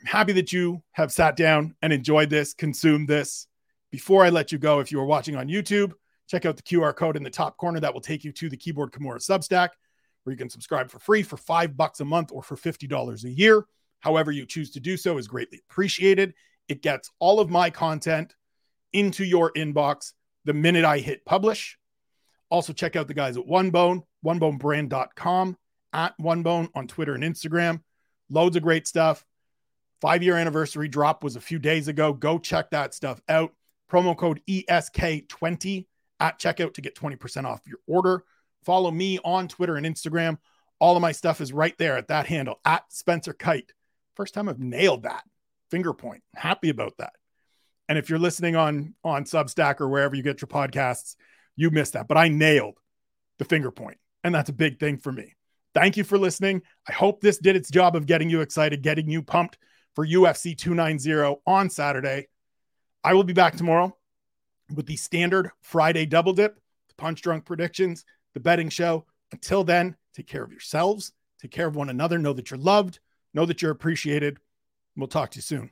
I'm 0.00 0.06
happy 0.06 0.32
that 0.32 0.52
you 0.52 0.82
have 0.92 1.12
sat 1.12 1.36
down 1.36 1.74
and 1.82 1.92
enjoyed 1.92 2.30
this, 2.30 2.54
consumed 2.54 3.08
this. 3.08 3.46
Before 3.90 4.24
I 4.24 4.30
let 4.30 4.52
you 4.52 4.58
go, 4.58 4.80
if 4.80 4.90
you 4.90 5.00
are 5.00 5.04
watching 5.04 5.36
on 5.36 5.48
YouTube, 5.48 5.92
check 6.28 6.46
out 6.46 6.56
the 6.56 6.62
QR 6.62 6.94
code 6.94 7.16
in 7.16 7.22
the 7.22 7.30
top 7.30 7.56
corner 7.56 7.80
that 7.80 7.92
will 7.92 8.00
take 8.00 8.24
you 8.24 8.32
to 8.32 8.48
the 8.48 8.56
Keyboard 8.56 8.92
Kimura 8.92 9.18
Substack, 9.18 9.70
where 10.22 10.32
you 10.32 10.38
can 10.38 10.48
subscribe 10.48 10.90
for 10.90 10.98
free 11.00 11.22
for 11.22 11.36
five 11.36 11.76
bucks 11.76 12.00
a 12.00 12.04
month 12.04 12.30
or 12.32 12.42
for 12.42 12.56
$50 12.56 13.24
a 13.24 13.30
year. 13.30 13.64
However, 14.00 14.32
you 14.32 14.46
choose 14.46 14.70
to 14.72 14.80
do 14.80 14.96
so 14.96 15.18
is 15.18 15.28
greatly 15.28 15.60
appreciated. 15.68 16.34
It 16.68 16.82
gets 16.82 17.10
all 17.18 17.40
of 17.40 17.50
my 17.50 17.70
content 17.70 18.34
into 18.92 19.24
your 19.24 19.52
inbox 19.52 20.12
the 20.44 20.54
minute 20.54 20.84
I 20.84 20.98
hit 20.98 21.24
publish. 21.24 21.78
Also, 22.50 22.72
check 22.72 22.96
out 22.96 23.06
the 23.06 23.14
guys 23.14 23.36
at 23.36 23.46
OneBone, 23.46 24.02
onebonebrand.com, 24.24 25.56
at 25.92 26.18
OneBone 26.18 26.68
on 26.74 26.86
Twitter 26.86 27.14
and 27.14 27.22
Instagram. 27.22 27.82
Loads 28.28 28.56
of 28.56 28.62
great 28.62 28.86
stuff. 28.86 29.24
Five 30.00 30.22
year 30.22 30.36
anniversary 30.36 30.88
drop 30.88 31.22
was 31.22 31.36
a 31.36 31.40
few 31.40 31.58
days 31.58 31.88
ago. 31.88 32.12
Go 32.12 32.38
check 32.38 32.70
that 32.70 32.94
stuff 32.94 33.20
out. 33.28 33.52
Promo 33.90 34.16
code 34.16 34.40
ESK20 34.48 35.86
at 36.20 36.38
checkout 36.38 36.74
to 36.74 36.80
get 36.80 36.94
20% 36.94 37.44
off 37.44 37.66
your 37.66 37.78
order. 37.86 38.24
Follow 38.62 38.90
me 38.90 39.18
on 39.24 39.48
Twitter 39.48 39.76
and 39.76 39.86
Instagram. 39.86 40.38
All 40.78 40.96
of 40.96 41.02
my 41.02 41.12
stuff 41.12 41.40
is 41.40 41.52
right 41.52 41.76
there 41.78 41.96
at 41.96 42.08
that 42.08 42.26
handle 42.26 42.60
at 42.64 42.90
Spencer 42.92 43.34
Kyte. 43.34 43.70
First 44.16 44.34
time 44.34 44.48
I've 44.48 44.58
nailed 44.58 45.04
that 45.04 45.24
finger 45.70 45.94
point. 45.94 46.22
Happy 46.34 46.68
about 46.68 46.94
that. 46.98 47.12
And 47.88 47.98
if 47.98 48.08
you're 48.08 48.18
listening 48.18 48.56
on 48.56 48.94
on 49.02 49.24
Substack 49.24 49.80
or 49.80 49.88
wherever 49.88 50.14
you 50.14 50.22
get 50.22 50.40
your 50.40 50.48
podcasts, 50.48 51.16
you 51.56 51.70
missed 51.70 51.94
that. 51.94 52.08
But 52.08 52.18
I 52.18 52.28
nailed 52.28 52.78
the 53.38 53.44
finger 53.44 53.70
point, 53.70 53.98
and 54.22 54.34
that's 54.34 54.50
a 54.50 54.54
big 54.54 54.78
thing 54.78 54.98
for 54.98 55.12
me. 55.12 55.34
Thank 55.74 55.96
you 55.96 56.04
for 56.04 56.18
listening. 56.18 56.62
I 56.88 56.92
hope 56.92 57.20
this 57.20 57.38
did 57.38 57.56
its 57.56 57.70
job 57.70 57.96
of 57.96 58.06
getting 58.06 58.30
you 58.30 58.40
excited, 58.40 58.82
getting 58.82 59.08
you 59.08 59.22
pumped 59.22 59.58
for 59.94 60.06
UFC 60.06 60.56
290 60.56 61.40
on 61.46 61.70
Saturday. 61.70 62.28
I 63.02 63.14
will 63.14 63.24
be 63.24 63.32
back 63.32 63.56
tomorrow 63.56 63.96
with 64.74 64.86
the 64.86 64.96
standard 64.96 65.50
Friday 65.62 66.06
double 66.06 66.32
dip, 66.32 66.56
the 66.88 66.94
punch 66.96 67.22
drunk 67.22 67.44
predictions, 67.44 68.04
the 68.34 68.40
betting 68.40 68.68
show. 68.68 69.06
Until 69.32 69.64
then, 69.64 69.96
take 70.14 70.26
care 70.26 70.42
of 70.42 70.50
yourselves, 70.50 71.12
take 71.40 71.50
care 71.50 71.66
of 71.66 71.76
one 71.76 71.88
another, 71.88 72.18
know 72.18 72.32
that 72.32 72.50
you're 72.50 72.58
loved, 72.58 72.98
know 73.34 73.46
that 73.46 73.62
you're 73.62 73.70
appreciated. 73.70 74.38
We'll 74.96 75.08
talk 75.08 75.30
to 75.32 75.38
you 75.38 75.42
soon. 75.42 75.68